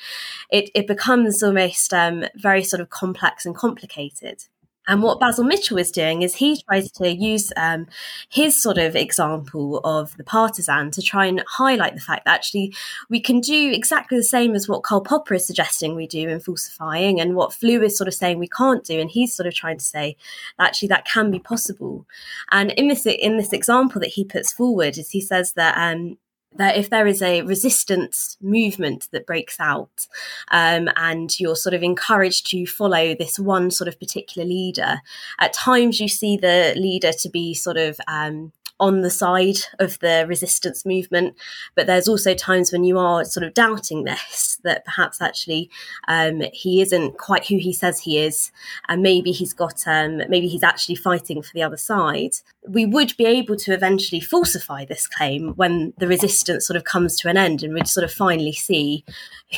[0.50, 4.44] it, it becomes almost um, very sort of complex and complicated.
[4.86, 7.86] And what Basil Mitchell is doing is he tries to use um,
[8.28, 12.74] his sort of example of the partisan to try and highlight the fact that actually
[13.08, 16.40] we can do exactly the same as what Karl Popper is suggesting we do in
[16.40, 19.00] falsifying and what Flew is sort of saying we can't do.
[19.00, 20.16] And he's sort of trying to say
[20.58, 22.06] that actually that can be possible.
[22.50, 26.18] And in this in this example that he puts forward is he says that um,
[26.56, 30.06] that if there is a resistance movement that breaks out
[30.50, 35.00] um, and you're sort of encouraged to follow this one sort of particular leader,
[35.38, 39.98] at times you see the leader to be sort of um, on the side of
[40.00, 41.34] the resistance movement.
[41.74, 45.70] But there's also times when you are sort of doubting this, that perhaps actually
[46.08, 48.50] um, he isn't quite who he says he is,
[48.88, 52.36] and maybe he's got, um, maybe he's actually fighting for the other side.
[52.66, 57.16] We would be able to eventually falsify this claim when the resistance sort of comes
[57.20, 59.04] to an end, and we'd sort of finally see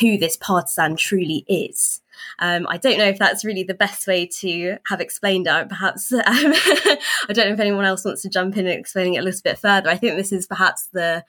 [0.01, 2.01] who this partisan truly is.
[2.39, 5.69] Um, I don't know if that's really the best way to have explained it.
[5.69, 6.99] Perhaps um, I
[7.29, 9.59] don't know if anyone else wants to jump in and explaining it a little bit
[9.59, 9.91] further.
[9.91, 11.25] I think this is perhaps the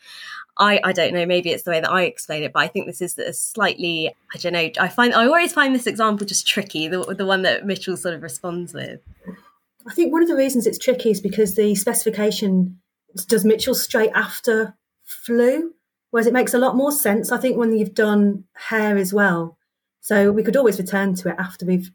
[0.60, 2.88] I, I don't know, maybe it's the way that I explain it, but I think
[2.88, 6.48] this is a slightly, I don't know, I find, I always find this example just
[6.48, 9.00] tricky, the, the one that Mitchell sort of responds with.
[9.88, 12.80] I think one of the reasons it's tricky is because the specification
[13.28, 14.76] does Mitchell straight after
[15.06, 15.74] Flew,
[16.12, 19.58] whereas it makes a lot more sense, I think, when you've done Hare as well.
[20.02, 21.90] So we could always return to it after we've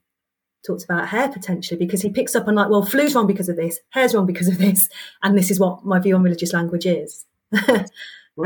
[0.67, 3.57] talked about Hare potentially, because he picks up on like, well, Flew's wrong because of
[3.57, 4.89] this, Hare's wrong because of this,
[5.23, 7.27] and this is what my view on religious language is.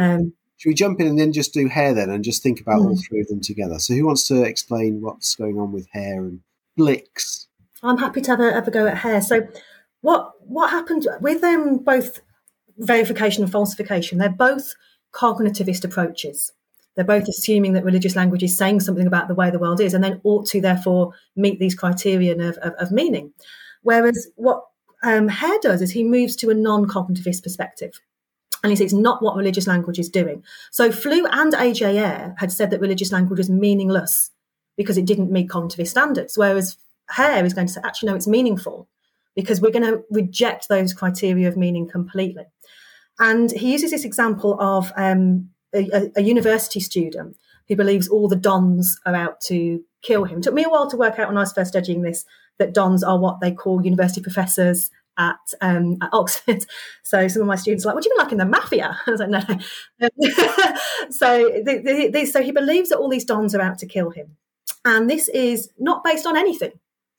[0.00, 2.80] um, Should we jump in and then just do Hare then and just think about
[2.80, 2.86] Mm.
[2.86, 3.78] all three of them together?
[3.78, 6.40] So, who wants to explain what's going on with Hare and
[6.76, 7.46] bliks?
[7.82, 9.20] I'm happy to have a, have a go at Hare.
[9.20, 9.46] So,
[10.00, 12.20] what what happened with them both
[12.78, 14.18] verification and falsification?
[14.18, 14.74] They're both
[15.12, 16.52] cognitivist approaches.
[16.94, 19.94] They're both assuming that religious language is saying something about the way the world is,
[19.94, 23.32] and then ought to therefore meet these criterion of, of, of meaning.
[23.82, 24.64] Whereas what
[25.02, 28.00] um, Hare does is he moves to a non-cognitivist perspective.
[28.62, 30.42] And he says it's not what religious language is doing.
[30.72, 34.30] So Flew and AJ had said that religious language was meaningless
[34.76, 36.36] because it didn't meet cognitivist standards.
[36.36, 36.78] Whereas
[37.10, 38.88] Hare is going to say, actually, no, it's meaningful
[39.34, 42.44] because we're going to reject those criteria of meaning completely.
[43.18, 47.36] And he uses this example of um, a, a, university student
[47.68, 50.38] who believes all the dons are out to kill him.
[50.38, 52.24] It took me a while to work out when I was first studying this
[52.58, 56.66] that dons are what they call university professors at, um, at Oxford.
[57.02, 58.98] So some of my students are like, "What do you mean, like in the mafia?"
[59.06, 59.40] I was like, "No."
[61.10, 64.36] so, so he believes that all these dons are out to kill him,
[64.84, 66.72] and this is not based on anything.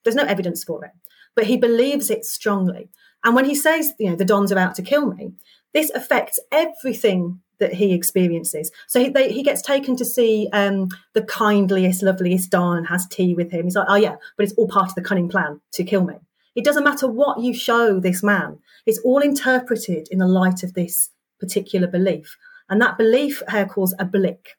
[0.07, 0.91] There's no evidence for it,
[1.35, 2.89] but he believes it strongly.
[3.23, 5.33] And when he says, "You know, the dons about to kill me,"
[5.73, 8.71] this affects everything that he experiences.
[8.87, 13.33] So he, they, he gets taken to see um, the kindliest, loveliest Don has tea
[13.33, 13.65] with him.
[13.65, 16.15] He's like, oh yeah, but it's all part of the cunning plan to kill me.
[16.55, 18.59] It doesn't matter what you show this man.
[18.85, 22.37] It's all interpreted in the light of this particular belief.
[22.69, 24.55] And that belief Hare calls a blik.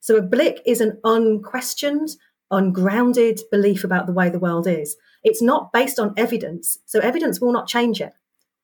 [0.00, 2.10] So a blik is an unquestioned,
[2.50, 4.96] ungrounded belief about the way the world is.
[5.22, 6.78] It's not based on evidence.
[6.86, 8.12] So evidence will not change it.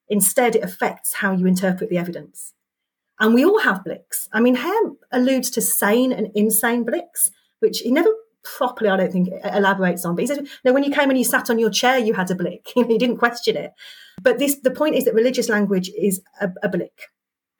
[0.08, 2.52] Instead, it affects how you interpret the evidence.
[3.18, 4.28] And we all have bliks.
[4.32, 7.30] I mean, Hare alludes to sane and insane bliks,
[7.60, 8.10] which he never
[8.42, 10.14] properly, I don't think, elaborates on.
[10.14, 12.30] But he says, no, when you came and you sat on your chair, you had
[12.30, 12.68] a blik.
[12.76, 13.72] You, you didn't question it.
[14.22, 17.08] But this, the point is that religious language is a, a blik.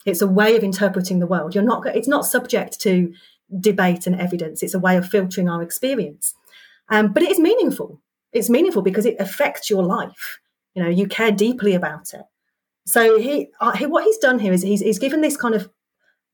[0.05, 1.55] It's a way of interpreting the world.
[1.55, 1.85] You're not.
[1.87, 3.13] It's not subject to
[3.61, 4.63] debate and evidence.
[4.63, 6.35] It's a way of filtering our experience.
[6.89, 8.01] Um, but it is meaningful.
[8.33, 10.41] It's meaningful because it affects your life.
[10.75, 12.23] You know, you care deeply about it.
[12.87, 15.71] So he, uh, he, what he's done here is he's, he's given this kind of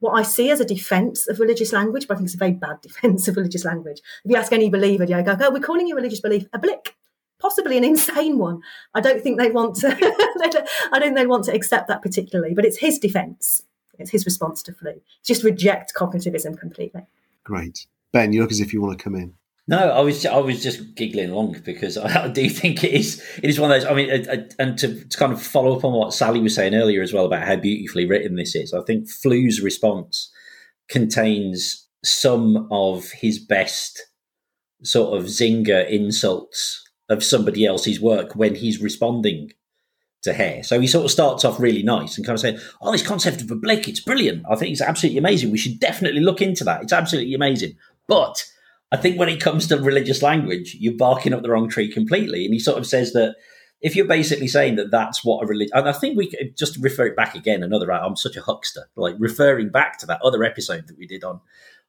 [0.01, 2.53] what I see as a defence of religious language, but I think it's a very
[2.53, 4.01] bad defence of religious language.
[4.25, 6.95] If you ask any believer, you go, "Oh, we're calling your religious belief a blik,
[7.41, 8.61] possibly an insane one."
[8.95, 9.89] I don't think they want to.
[10.93, 13.63] I don't think they want to accept that particularly, but it's his defence.
[14.03, 15.01] It's his response to Flew.
[15.25, 17.07] Just reject cognitivism completely.
[17.45, 18.33] Great, Ben.
[18.33, 19.35] You look as if you want to come in.
[19.69, 23.23] No, I was I was just giggling along because I, I do think it is
[23.43, 23.91] it is one of those.
[23.91, 24.11] I mean,
[24.59, 27.27] and to, to, kind of follow up on what Sally was saying earlier as well
[27.27, 30.33] about how beautifully written this is, I think Flew's response
[30.89, 34.03] contains some of his best
[34.83, 39.53] sort of zinger insults of somebody else's work when he's responding
[40.23, 40.63] to Hare.
[40.63, 43.43] So he sort of starts off really nice and kind of saying, "Oh, this concept
[43.43, 44.45] of a blik, it's brilliant.
[44.49, 45.51] I think it's absolutely amazing.
[45.51, 46.83] We should definitely look into that.
[46.83, 47.77] It's absolutely amazing."
[48.09, 48.45] But
[48.93, 52.45] I think when it comes to religious language, you're barking up the wrong tree completely.
[52.45, 53.37] And he sort of says that
[53.81, 56.77] if you're basically saying that that's what a religion, and I think we could just
[56.77, 57.63] refer it back again.
[57.63, 61.25] Another, I'm such a huckster, like referring back to that other episode that we did
[61.25, 61.41] on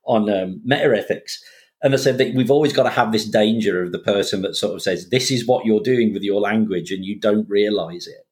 [0.04, 1.42] on um, meta ethics.
[1.82, 4.56] And I said that we've always got to have this danger of the person that
[4.56, 8.06] sort of says, "This is what you're doing with your language," and you don't realize
[8.06, 8.23] it.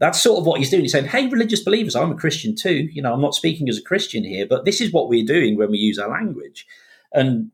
[0.00, 0.82] That's sort of what he's doing.
[0.82, 2.88] He's saying, "Hey, religious believers, I'm a Christian too.
[2.92, 5.56] You know, I'm not speaking as a Christian here, but this is what we're doing
[5.56, 6.66] when we use our language."
[7.12, 7.50] And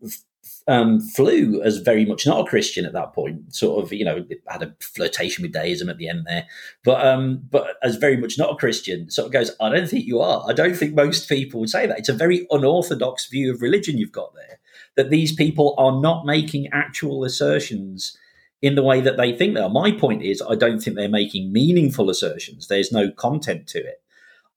[0.70, 3.54] um, Flew as very much not a Christian at that point.
[3.54, 6.46] Sort of, you know, had a flirtation with deism at the end there,
[6.84, 9.50] but um, but as very much not a Christian, sort of goes.
[9.60, 10.44] I don't think you are.
[10.48, 11.98] I don't think most people would say that.
[11.98, 14.58] It's a very unorthodox view of religion you've got there.
[14.96, 18.16] That these people are not making actual assertions
[18.62, 19.70] in the way that they think they are.
[19.70, 22.68] My point is, I don't think they're making meaningful assertions.
[22.68, 24.02] There's no content to it.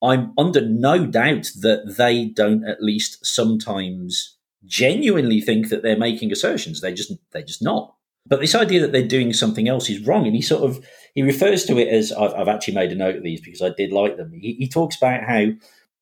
[0.02, 6.32] I'm under no doubt that they don't at least sometimes genuinely think that they're making
[6.32, 6.82] assertions.
[6.82, 7.96] They just they're just not.
[8.26, 10.86] But this idea that they're doing something else is wrong, and he sort of
[11.16, 13.70] he refers to it as I've, I've actually made a note of these because I
[13.70, 14.34] did like them.
[14.34, 15.48] He, he talks about how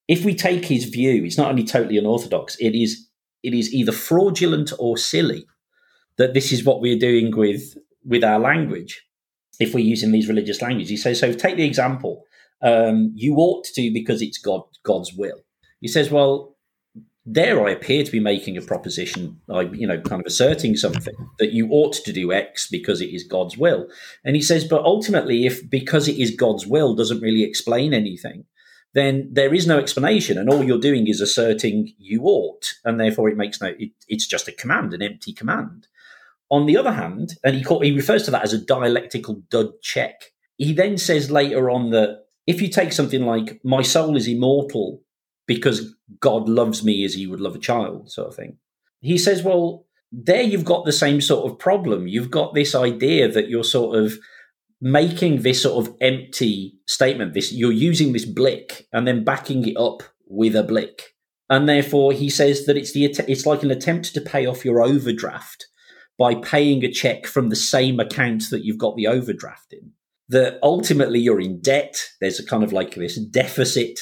[0.08, 3.08] if we take his view, it's not only totally unorthodox; it is
[3.44, 5.46] it is either fraudulent or silly
[6.18, 7.76] that this is what we're doing with
[8.06, 9.06] with our language.
[9.60, 11.20] If we're using these religious languages, he says.
[11.20, 12.24] So take the example:
[12.62, 15.44] um, you ought to because it's God God's will.
[15.80, 16.56] He says, well,
[17.26, 21.16] there I appear to be making a proposition, I, you know, kind of asserting something
[21.40, 23.88] that you ought to do X because it is God's will.
[24.24, 28.46] And he says, but ultimately, if because it is God's will doesn't really explain anything,
[28.94, 33.30] then there is no explanation, and all you're doing is asserting you ought, and therefore
[33.30, 33.74] it makes no.
[33.80, 35.88] It, it's just a command, an empty command.
[36.52, 39.70] On the other hand, and he call, he refers to that as a dialectical dud
[39.82, 40.22] check.
[40.58, 45.02] He then says later on that if you take something like "my soul is immortal,"
[45.48, 48.58] because God loves me as he would love a child, sort of thing.
[49.00, 52.08] He says, well, there you've got the same sort of problem.
[52.08, 54.14] You've got this idea that you're sort of
[54.80, 57.34] making this sort of empty statement.
[57.34, 61.02] This you're using this blik and then backing it up with a blik,
[61.50, 64.82] and therefore he says that it's the it's like an attempt to pay off your
[64.82, 65.68] overdraft
[66.22, 69.90] by paying a check from the same account that you've got the overdraft in.
[70.30, 71.98] That ultimately you're in debt.
[72.20, 74.02] There's a kind of like this deficit,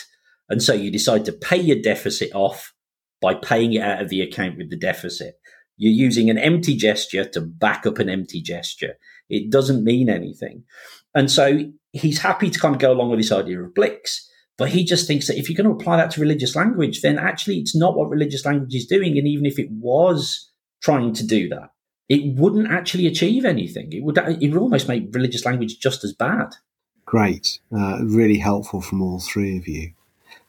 [0.49, 2.73] and so you decide to pay your deficit off
[3.21, 5.35] by paying it out of the account with the deficit.
[5.77, 8.97] You're using an empty gesture to back up an empty gesture.
[9.29, 10.65] It doesn't mean anything.
[11.15, 14.71] And so he's happy to kind of go along with this idea of bliks, but
[14.71, 17.59] he just thinks that if you're going to apply that to religious language, then actually
[17.59, 19.17] it's not what religious language is doing.
[19.17, 20.51] And even if it was
[20.83, 21.69] trying to do that,
[22.09, 23.93] it wouldn't actually achieve anything.
[23.93, 26.55] It would, it would almost make religious language just as bad.
[27.05, 27.59] Great.
[27.75, 29.93] Uh, really helpful from all three of you.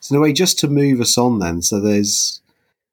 [0.00, 2.40] So, in a way, just to move us on then, so there's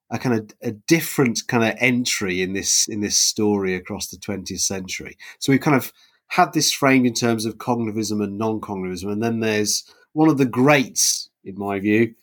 [0.09, 4.17] a kind of a different kind of entry in this in this story across the
[4.17, 5.17] 20th century.
[5.39, 5.91] So we've kind of
[6.27, 10.45] had this framed in terms of cognitivism and non-cognitivism, and then there's one of the
[10.45, 12.13] greats, in my view,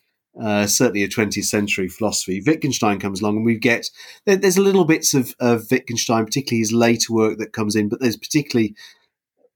[0.41, 2.41] uh, certainly a 20th century philosophy.
[2.45, 3.89] Wittgenstein comes along, and we get
[4.25, 7.99] there, there's little bits of, of Wittgenstein, particularly his later work that comes in, but
[7.99, 8.75] there's particularly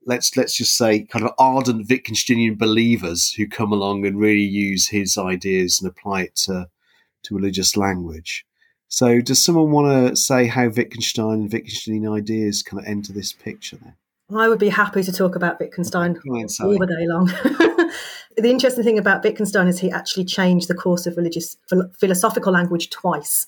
[0.05, 4.87] let's let's just say kind of ardent Wittgensteinian believers who come along and really use
[4.87, 6.69] his ideas and apply it to
[7.23, 8.45] to religious language.
[8.87, 13.33] So, does someone want to say how Wittgenstein and Wittgensteinian ideas kind of enter this
[13.33, 13.95] picture then?
[14.35, 17.25] I would be happy to talk about Wittgenstein all the day long.
[18.37, 21.57] the interesting thing about Wittgenstein is he actually changed the course of religious
[21.97, 23.47] philosophical language twice.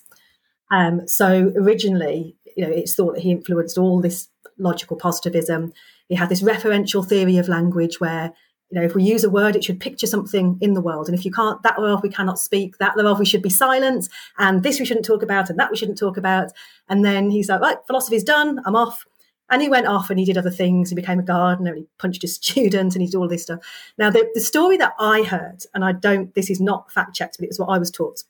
[0.70, 4.28] Um, so originally, you know, it's thought that he influenced all this
[4.58, 5.72] logical positivism.
[6.08, 8.32] He had this referential theory of language where
[8.72, 11.06] you know, if we use a word, it should picture something in the world.
[11.06, 14.08] And if you can't, that whereof we cannot speak, that whereof we should be silent,
[14.38, 16.52] and this we shouldn't talk about, and that we shouldn't talk about.
[16.88, 19.04] And then he's like, right, philosophy's done, I'm off.
[19.52, 20.88] And he went off and he did other things.
[20.88, 23.60] He became a gardener he punched a student and he did all this stuff.
[23.98, 27.36] Now, the, the story that I heard, and I don't, this is not fact checked,
[27.38, 28.24] but it was what I was taught,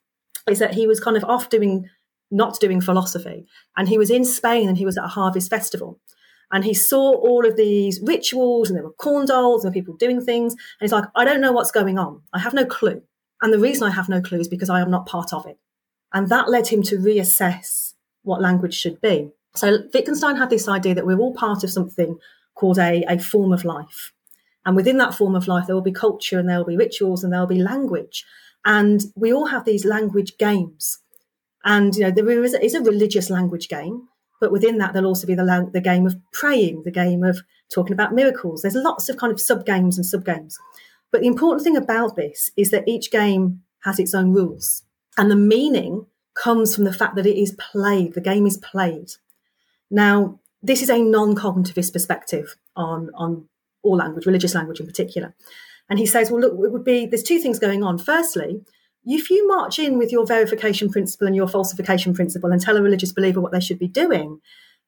[0.50, 1.88] is that he was kind of off doing,
[2.30, 3.46] not doing philosophy.
[3.76, 5.98] And he was in Spain and he was at a harvest festival
[6.52, 10.20] and he saw all of these rituals and there were corn dolls and people doing
[10.20, 10.52] things.
[10.52, 12.20] And he's like, I don't know what's going on.
[12.32, 13.02] I have no clue.
[13.40, 15.58] And the reason I have no clue is because I am not part of it.
[16.12, 19.30] And that led him to reassess what language should be.
[19.54, 22.18] So Wittgenstein had this idea that we're all part of something
[22.54, 24.12] called a, a form of life.
[24.64, 27.24] And within that form of life, there will be culture and there will be rituals
[27.24, 28.24] and there will be language.
[28.64, 30.98] And we all have these language games.
[31.64, 34.08] And, you know, there is a, is a religious language game.
[34.40, 37.40] But within that, there'll also be the, the game of praying, the game of
[37.72, 38.62] talking about miracles.
[38.62, 40.58] There's lots of kind of sub games and sub games.
[41.10, 44.82] But the important thing about this is that each game has its own rules.
[45.16, 49.10] And the meaning comes from the fact that it is played, the game is played.
[49.92, 53.46] Now, this is a non cognitivist perspective on, on
[53.82, 55.34] all language, religious language in particular.
[55.88, 57.98] And he says, well, look, it would be there's two things going on.
[57.98, 58.62] Firstly,
[59.04, 62.82] if you march in with your verification principle and your falsification principle and tell a
[62.82, 64.40] religious believer what they should be doing,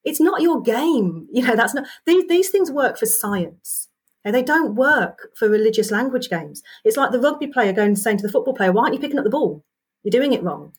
[0.05, 1.29] it's not your game.
[1.31, 3.89] You know, that's not these, these things work for science.
[4.25, 6.63] They don't work for religious language games.
[6.83, 9.01] It's like the rugby player going and saying to the football player, why aren't you
[9.01, 9.63] picking up the ball?
[10.03, 10.73] You're doing it wrong.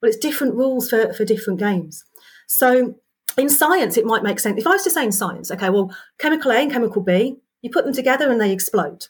[0.00, 2.04] Well, it's different rules for, for different games.
[2.48, 2.96] So
[3.36, 4.58] in science, it might make sense.
[4.58, 7.70] If I was to say in science, okay, well, chemical A and chemical B, you
[7.70, 9.06] put them together and they explode.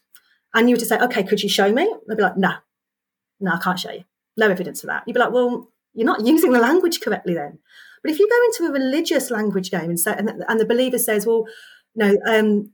[0.54, 1.92] And you were to say, okay, could you show me?
[2.06, 2.54] They'd be like, no,
[3.40, 4.04] no, I can't show you.
[4.36, 5.04] No evidence for that.
[5.06, 7.58] You'd be like, well, you're not using the language correctly then.
[8.02, 10.98] But if you go into a religious language game and, say, and, and the believer
[10.98, 11.46] says, well,
[11.94, 12.72] no, um,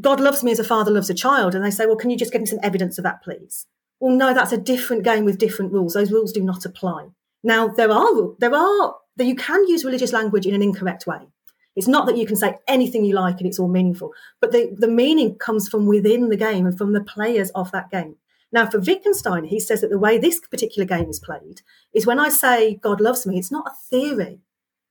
[0.00, 2.16] God loves me as a father loves a child, and they say, well, can you
[2.16, 3.66] just give me some evidence of that, please?
[3.98, 5.94] Well, no, that's a different game with different rules.
[5.94, 7.08] Those rules do not apply.
[7.42, 11.28] Now, there are there are that you can use religious language in an incorrect way.
[11.76, 14.74] It's not that you can say anything you like and it's all meaningful, but the,
[14.76, 18.16] the meaning comes from within the game and from the players of that game.
[18.52, 22.18] Now, for Wittgenstein, he says that the way this particular game is played is when
[22.18, 24.40] I say God loves me, it's not a theory.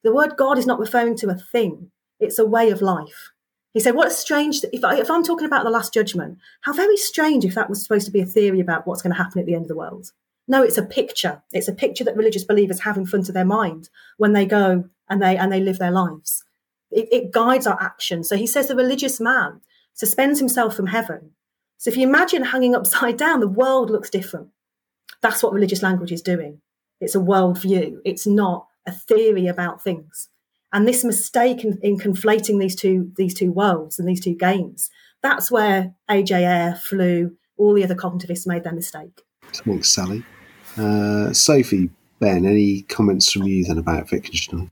[0.03, 3.31] The word God is not referring to a thing, it's a way of life.
[3.73, 6.97] He said, What strange, if, I, if I'm talking about the Last Judgment, how very
[6.97, 9.45] strange if that was supposed to be a theory about what's going to happen at
[9.45, 10.11] the end of the world.
[10.49, 11.41] No, it's a picture.
[11.53, 14.85] It's a picture that religious believers have in front of their mind when they go
[15.09, 16.43] and they, and they live their lives.
[16.91, 18.23] It, it guides our action.
[18.25, 19.61] So he says the religious man
[19.93, 21.31] suspends himself from heaven
[21.79, 24.49] so if you imagine hanging upside down, the world looks different.
[25.21, 26.61] That's what religious language is doing.
[26.99, 27.99] It's a worldview.
[28.03, 30.27] It's not a theory about things.
[30.73, 34.91] And this mistake in, in conflating these two these two worlds and these two games,
[35.23, 39.21] that's where AJ Ayer, Flew, all the other cognitivists made their mistake.
[39.41, 40.23] Thanks, Sally.
[40.79, 44.71] Uh, Sophie, Ben, any comments from you then about Wittgenstein?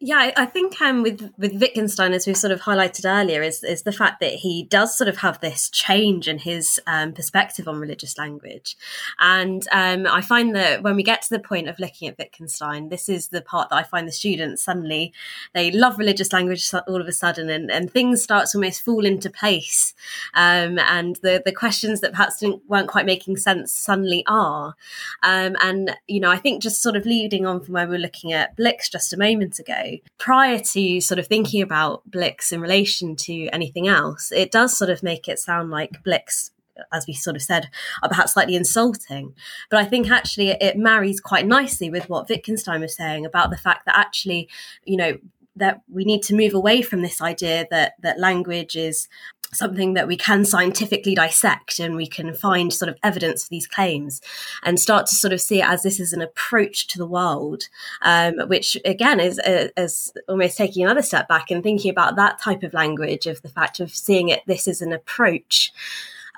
[0.00, 3.82] Yeah, I, think um, with with Wittgenstein, as we've sort of highlighted earlier, is is
[3.82, 7.80] the fact that he does sort of have this change in his um, perspective on
[7.80, 8.76] religious language,
[9.18, 12.90] and um, I find that when we get to the point of looking at Wittgenstein,
[12.90, 15.12] this is the part that I find the students suddenly
[15.52, 19.04] they love religious language all of a sudden, and, and things start to almost fall
[19.04, 19.94] into place,
[20.34, 24.76] um, and the the questions that perhaps weren't quite making sense suddenly are,
[25.24, 27.98] um, and you know I think just sort of leading on from where we were
[27.98, 29.87] looking at bliks just a moment ago
[30.18, 34.90] prior to sort of thinking about bliks in relation to anything else, it does sort
[34.90, 36.50] of make it sound like bliks
[36.92, 37.68] as we sort of said,
[38.02, 39.34] are perhaps slightly insulting.
[39.70, 43.56] But I think actually it marries quite nicely with what Wittgenstein was saying about the
[43.56, 44.48] fact that actually,
[44.84, 45.18] you know,
[45.58, 49.08] that we need to move away from this idea that that language is
[49.52, 53.66] something that we can scientifically dissect and we can find sort of evidence for these
[53.66, 54.20] claims
[54.62, 57.62] and start to sort of see it as this is an approach to the world
[58.02, 62.38] um, which again is, uh, is almost taking another step back and thinking about that
[62.40, 65.72] type of language of the fact of seeing it this is an approach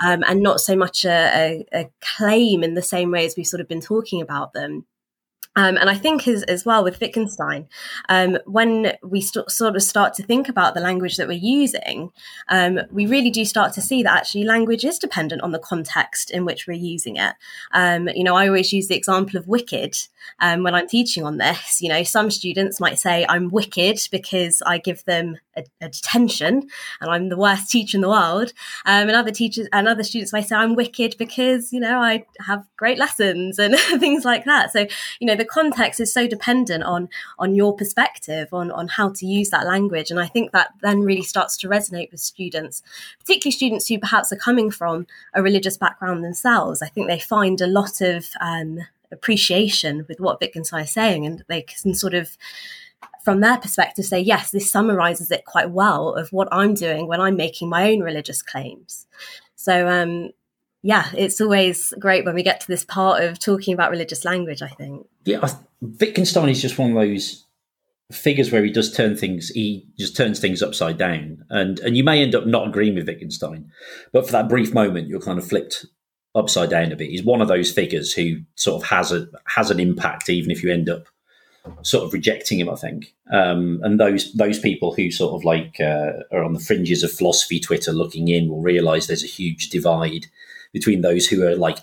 [0.04, 3.46] um, and not so much a, a, a claim in the same way as we've
[3.46, 4.86] sort of been talking about them
[5.56, 7.68] um, and I think as, as well with Wittgenstein,
[8.08, 12.12] um, when we st- sort of start to think about the language that we're using,
[12.48, 16.30] um, we really do start to see that actually language is dependent on the context
[16.30, 17.34] in which we're using it.
[17.72, 19.96] Um, you know, I always use the example of wicked
[20.38, 21.80] um, when I'm teaching on this.
[21.82, 26.68] You know, some students might say I'm wicked because I give them a, a detention
[27.00, 28.52] and I'm the worst teacher in the world.
[28.86, 32.24] Um, and other teachers and other students might say I'm wicked because, you know, I
[32.46, 34.72] have great lessons and things like that.
[34.72, 34.86] So,
[35.18, 39.24] you know, the context is so dependent on on your perspective on on how to
[39.26, 40.10] use that language.
[40.10, 42.82] And i think that then really starts to resonate with students
[43.18, 46.82] particularly students who perhaps are coming from a religious background themselves.
[46.82, 48.80] I think they find a lot of um,
[49.10, 52.36] appreciation with what wittgenstein is saying and they can sort of
[53.24, 57.20] from their perspective say yes this summarizes it quite well of what i'm doing when
[57.20, 59.06] i'm making my own religious claims.
[59.56, 60.30] So um,
[60.82, 64.62] yeah, it's always great when we get to this part of talking about religious language,
[64.62, 65.06] I think.
[65.24, 65.46] Yeah,
[65.80, 67.44] Wittgenstein is just one of those
[68.12, 71.44] figures where he does turn things, he just turns things upside down.
[71.50, 73.70] And, and you may end up not agreeing with Wittgenstein,
[74.12, 75.86] but for that brief moment, you're kind of flipped
[76.34, 77.10] upside down a bit.
[77.10, 80.62] He's one of those figures who sort of has a has an impact, even if
[80.62, 81.06] you end up
[81.82, 82.70] sort of rejecting him.
[82.70, 86.60] I think, um, and those those people who sort of like uh, are on the
[86.60, 90.26] fringes of philosophy Twitter looking in will realise there's a huge divide
[90.72, 91.78] between those who are like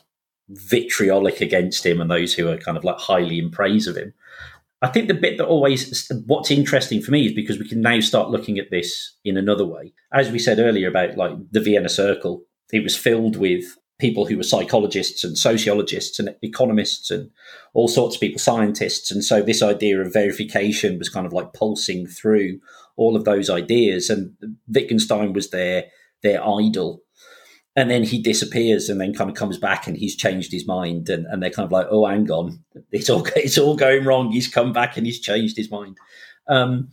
[0.50, 4.14] vitriolic against him and those who are kind of like highly in praise of him.
[4.82, 8.00] I think the bit that always what's interesting for me is because we can now
[8.00, 9.94] start looking at this in another way.
[10.14, 13.64] As we said earlier about like the Vienna Circle, it was filled with
[14.00, 17.32] people who were psychologists and sociologists and economists and
[17.74, 19.10] all sorts of people, scientists.
[19.10, 22.60] And so this idea of verification was kind of like pulsing through
[22.96, 24.12] all of those ideas.
[24.12, 24.34] And
[24.68, 25.86] Wittgenstein was their
[26.22, 27.02] their idol
[27.78, 31.08] and then he disappears and then kind of comes back and he's changed his mind
[31.08, 32.62] and, and they're kind of like oh hang on.
[32.92, 34.32] It's all it's all going wrong.
[34.32, 35.98] He's come back and he's changed his mind.
[36.50, 36.90] Um,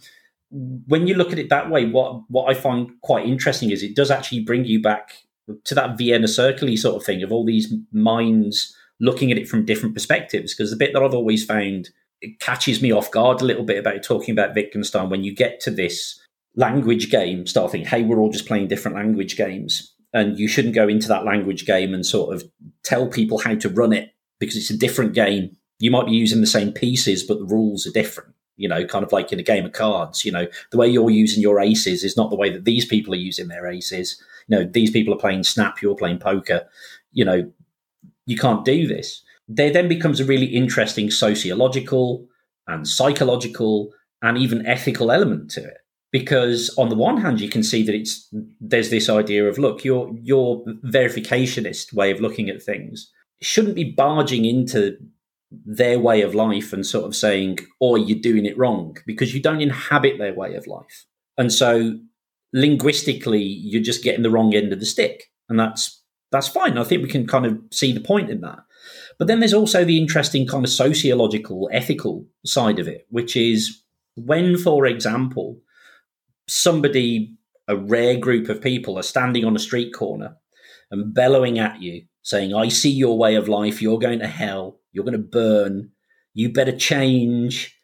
[0.86, 3.96] when you look at it that way what what i find quite interesting is it
[3.96, 5.24] does actually bring you back
[5.64, 9.64] to that vienna circle sort of thing of all these minds looking at it from
[9.64, 10.54] different perspectives.
[10.54, 11.90] Because the bit that i've always found
[12.20, 15.60] it catches me off guard a little bit about talking about wittgenstein when you get
[15.60, 16.20] to this
[16.56, 20.76] language game start thinking hey we're all just playing different language games and you shouldn't
[20.76, 22.44] go into that language game and sort of
[22.84, 25.56] tell people how to run it because it's a different game.
[25.80, 28.32] You might be using the same pieces, but the rules are different.
[28.56, 30.24] You know, kind of like in a game of cards.
[30.24, 33.12] You know, the way you're using your aces is not the way that these people
[33.12, 34.22] are using their aces.
[34.46, 36.64] You know, these people are playing snap, you're playing poker.
[37.10, 37.52] You know,
[38.26, 39.22] you can't do this.
[39.48, 42.26] There then becomes a really interesting sociological
[42.68, 43.92] and psychological
[44.22, 45.78] and even ethical element to it
[46.14, 49.84] because on the one hand you can see that it's there's this idea of look
[49.84, 53.10] your your verificationist way of looking at things
[53.42, 54.96] shouldn't be barging into
[55.50, 59.42] their way of life and sort of saying oh you're doing it wrong because you
[59.42, 61.04] don't inhabit their way of life.
[61.36, 61.98] And so
[62.52, 65.32] linguistically you're just getting the wrong end of the stick.
[65.48, 66.00] And that's
[66.30, 66.78] that's fine.
[66.78, 68.60] I think we can kind of see the point in that.
[69.18, 73.82] But then there's also the interesting kind of sociological ethical side of it which is
[74.14, 75.58] when for example
[76.48, 77.36] somebody,
[77.68, 80.36] a rare group of people, are standing on a street corner
[80.90, 83.82] and bellowing at you, saying, I see your way of life.
[83.82, 84.80] You're going to hell.
[84.92, 85.90] You're going to burn.
[86.32, 87.76] You better change.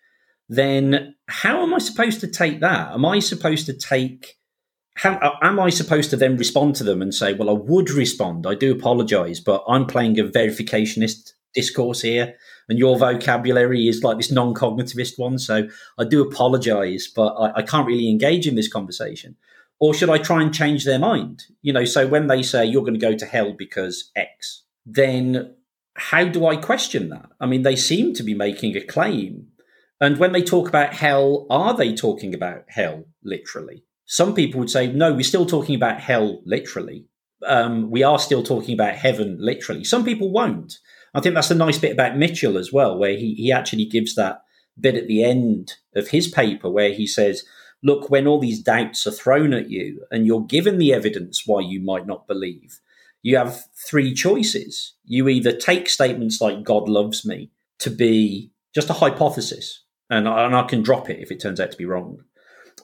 [0.48, 2.92] Then how am I supposed to take that?
[2.92, 4.36] Am I supposed to take.
[4.96, 7.90] How, uh, am I supposed to then respond to them and say, well, I would
[7.90, 8.46] respond.
[8.46, 12.34] I do apologize, but I'm playing a verificationist discourse here,
[12.68, 15.38] and your vocabulary is like this non-cognitivist one.
[15.38, 15.68] So
[15.98, 19.36] I do apologise, but I, I can't really engage in this conversation.
[19.78, 21.44] Or should I try and change their mind?
[21.62, 25.54] You know, so when they say you're going to go to hell because X, then
[25.94, 27.30] how do I question that?
[27.40, 29.48] I mean, they seem to be making a claim.
[30.00, 33.84] And when they talk about hell, are they talking about hell literally?
[34.06, 37.06] Some people would say, no, we're still talking about hell literally.
[37.46, 39.84] Um, we are still talking about heaven literally.
[39.84, 40.78] Some people won't.
[41.14, 44.14] I think that's the nice bit about Mitchell as well, where he, he actually gives
[44.14, 44.42] that
[44.78, 47.44] bit at the end of his paper where he says,
[47.82, 51.60] look, when all these doubts are thrown at you and you're given the evidence why
[51.60, 52.80] you might not believe,
[53.22, 54.94] you have three choices.
[55.04, 57.50] You either take statements like God loves me
[57.80, 61.60] to be just a hypothesis, and I, and I can drop it if it turns
[61.60, 62.22] out to be wrong,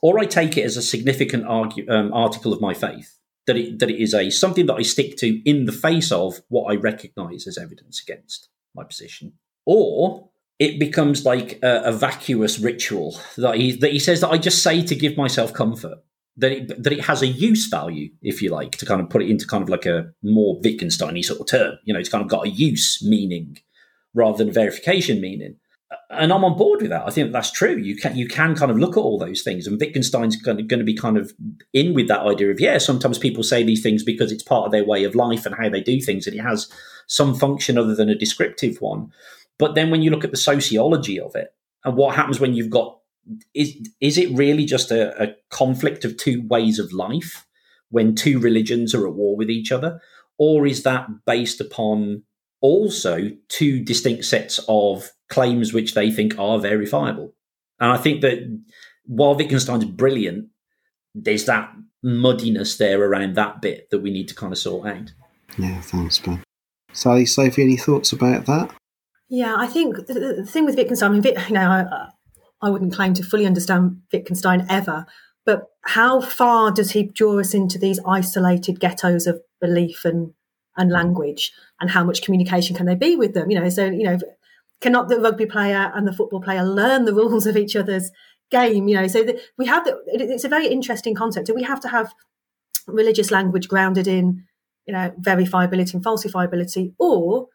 [0.03, 3.16] or I take it as a significant argue, um, article of my faith
[3.47, 6.41] that it that it is a something that I stick to in the face of
[6.49, 10.29] what I recognise as evidence against my position, or
[10.59, 14.63] it becomes like a, a, vacuous ritual that he that he says that I just
[14.63, 15.99] say to give myself comfort.
[16.39, 19.23] That it, that it has a use value, if you like, to kind of put
[19.23, 21.79] it into kind of like a more Wittgensteiny sort of term.
[21.85, 23.57] You know, it's kind of got a use meaning
[24.13, 25.57] rather than a verification meaning
[26.11, 27.07] and I'm on board with that.
[27.07, 27.77] I think that's true.
[27.77, 30.85] You can you can kind of look at all those things, and Wittgenstein's going to,
[30.85, 31.33] be kind of
[31.73, 32.79] in with that idea of yeah.
[32.79, 35.69] Sometimes people say these things because it's part of their way of life and how
[35.69, 36.69] they do things, and it has
[37.07, 39.13] some function other than a descriptive one.
[39.59, 41.55] But then when you look at the sociology of it
[41.85, 42.99] and what happens when you've got
[43.55, 47.47] is is it really just a, a conflict of two ways of life
[47.91, 50.01] when two religions are at war with each other,
[50.39, 52.23] or is that based upon
[52.67, 57.35] also two distinct sets of claims which they think are verifiable.
[57.81, 58.39] And I think that
[59.05, 60.49] while Wittgenstein's brilliant,
[61.15, 61.73] there's that
[62.03, 65.13] muddiness there around that bit that we need to kind of sort out.
[65.59, 66.43] Yeah, thanks, Ben.
[66.93, 68.75] Sally, Sophie, any thoughts about that?
[69.29, 72.09] Yeah, I think the, the thing with Wittgenstein, I mean, you know, I,
[72.63, 75.07] I wouldn't claim to fully understand Wittgenstein ever,
[75.45, 80.33] but how far does he draw us into these isolated ghettos of belief and
[80.77, 83.51] and language, and how much communication can they be with them?
[83.51, 84.19] You know, so you know,
[84.81, 88.11] cannot the rugby player and the football player learn the rules of each other's
[88.51, 88.89] game?
[88.89, 91.47] You know, so the, we have the, it, it's a very interesting concept.
[91.47, 92.13] Do we have to have
[92.87, 94.45] religious language grounded in,
[94.87, 97.49] you know, verifiability and falsifiability, or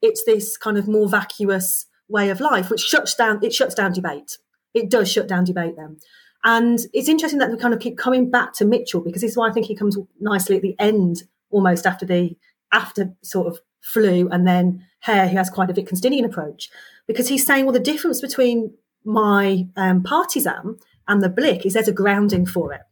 [0.00, 3.92] it's this kind of more vacuous way of life which shuts down it shuts down
[3.92, 4.38] debate.
[4.74, 5.98] It does shut down debate then.
[6.44, 9.36] And it's interesting that we kind of keep coming back to Mitchell because this is
[9.36, 12.36] why I think he comes nicely at the end, almost after the
[12.72, 16.70] after sort of Flew and then Hare, who has quite a Wittgensteinian approach,
[17.06, 18.74] because he's saying, well, the difference between
[19.04, 22.82] my um, partisan and the blik is there's a grounding for it.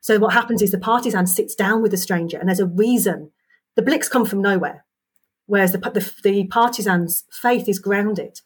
[0.00, 3.32] So what happens is the partisan sits down with the stranger and there's a reason.
[3.74, 4.84] The bliks come from nowhere,
[5.46, 8.40] whereas the, the, the partisan's faith is grounded.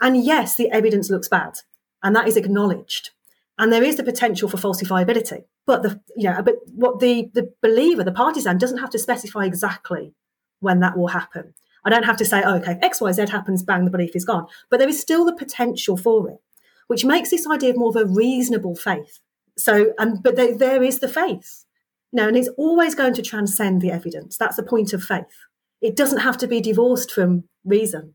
[0.00, 1.54] And yes, the evidence looks bad,
[2.02, 3.10] and that is acknowledged.
[3.58, 5.44] And there is the potential for falsifiability.
[5.66, 9.44] But the you know, but what the the believer, the partisan, doesn't have to specify
[9.44, 10.14] exactly
[10.60, 11.54] when that will happen.
[11.84, 14.24] I don't have to say, oh, okay, X, Y, Z happens, bang, the belief is
[14.24, 14.46] gone.
[14.70, 16.38] But there is still the potential for it,
[16.86, 19.18] which makes this idea of more of a reasonable faith.
[19.58, 21.64] So, and but there, there is the faith,
[22.12, 24.36] you know, and it's always going to transcend the evidence.
[24.36, 25.46] That's the point of faith.
[25.80, 28.14] It doesn't have to be divorced from reason.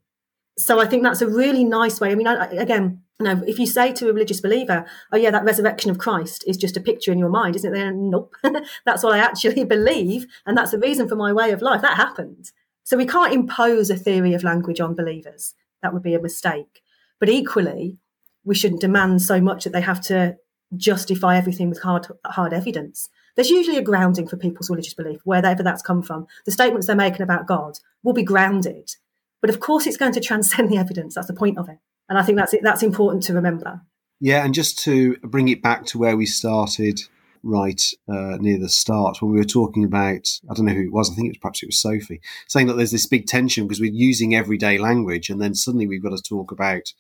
[0.58, 2.12] So I think that's a really nice way.
[2.12, 5.44] I mean, I, again, know, if you say to a religious believer, "Oh yeah, that
[5.44, 7.94] resurrection of Christ is just a picture in your mind," isn't it?
[7.94, 8.36] Nope,
[8.86, 11.82] that's what I actually believe, and that's the reason for my way of life.
[11.82, 12.52] That happened.
[12.84, 15.56] So we can't impose a theory of language on believers.
[15.82, 16.82] That would be a mistake.
[17.20, 17.98] But equally,
[18.46, 20.38] we shouldn't demand so much that they have to
[20.76, 23.10] justify everything with hard hard evidence.
[23.36, 26.28] There's usually a grounding for people's religious belief, wherever that's come from.
[26.46, 28.96] The statements they're making about God will be grounded.
[29.42, 31.16] But of course, it's going to transcend the evidence.
[31.16, 31.78] That's the point of it.
[32.10, 33.82] And I think that's that's important to remember.
[34.20, 37.02] Yeah, and just to bring it back to where we started
[37.44, 40.92] right uh, near the start when we were talking about I don't know who it
[40.92, 43.66] was I think it was perhaps it was Sophie saying that there's this big tension
[43.66, 46.94] because we're using everyday language and then suddenly we've got to talk about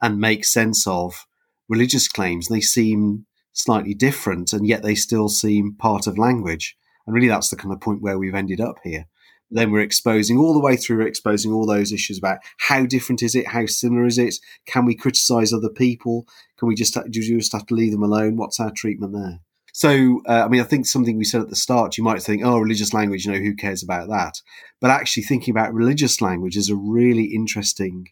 [0.00, 1.26] and make sense of
[1.68, 2.48] religious claims.
[2.48, 6.76] They seem slightly different and yet they still seem part of language.
[7.06, 9.06] And really that's the kind of point where we've ended up here
[9.52, 13.22] then we're exposing all the way through we're exposing all those issues about how different
[13.22, 14.34] is it how similar is it?
[14.66, 16.26] Can we criticize other people?
[16.58, 18.36] Can we just do you just have to leave them alone?
[18.36, 19.40] What's our treatment there?
[19.74, 22.44] So, uh, I mean, I think something we said at the start, you might think,
[22.44, 24.34] oh, religious language, you know, who cares about that?
[24.82, 28.08] But actually, thinking about religious language is a really interesting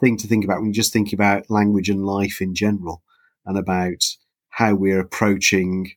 [0.00, 3.02] thing to think about when you just think about language and life in general
[3.46, 4.04] and about
[4.50, 5.92] how we're approaching,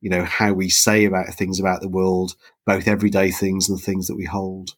[0.00, 2.34] you know, how we say about things about the world,
[2.66, 4.74] both everyday things and the things that we hold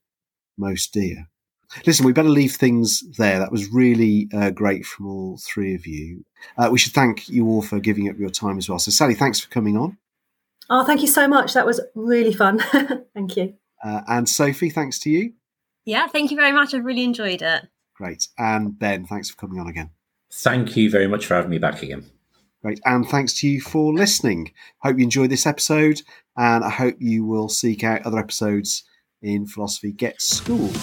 [0.57, 1.29] most dear.
[1.87, 3.39] Listen, we better leave things there.
[3.39, 6.25] That was really uh, great from all three of you.
[6.57, 8.79] Uh, we should thank you all for giving up your time as well.
[8.79, 9.99] So, Sally, thanks for coming on.
[10.71, 11.55] Oh, thank you so much.
[11.55, 12.59] That was really fun.
[13.15, 13.55] thank you.
[13.85, 15.33] Uh, and Sophie, thanks to you.
[15.85, 16.75] Yeah, thank you very much.
[16.75, 17.69] I've really enjoyed it.
[17.95, 18.29] Great.
[18.39, 19.91] And Ben, thanks for coming on again.
[20.33, 22.05] Thank you very much for having me back again.
[22.63, 22.81] Great.
[22.85, 24.53] And thanks to you for listening.
[24.81, 26.03] Hope you enjoyed this episode,
[26.39, 28.85] and I hope you will seek out other episodes
[29.21, 30.77] in Philosophy Gets Schooled.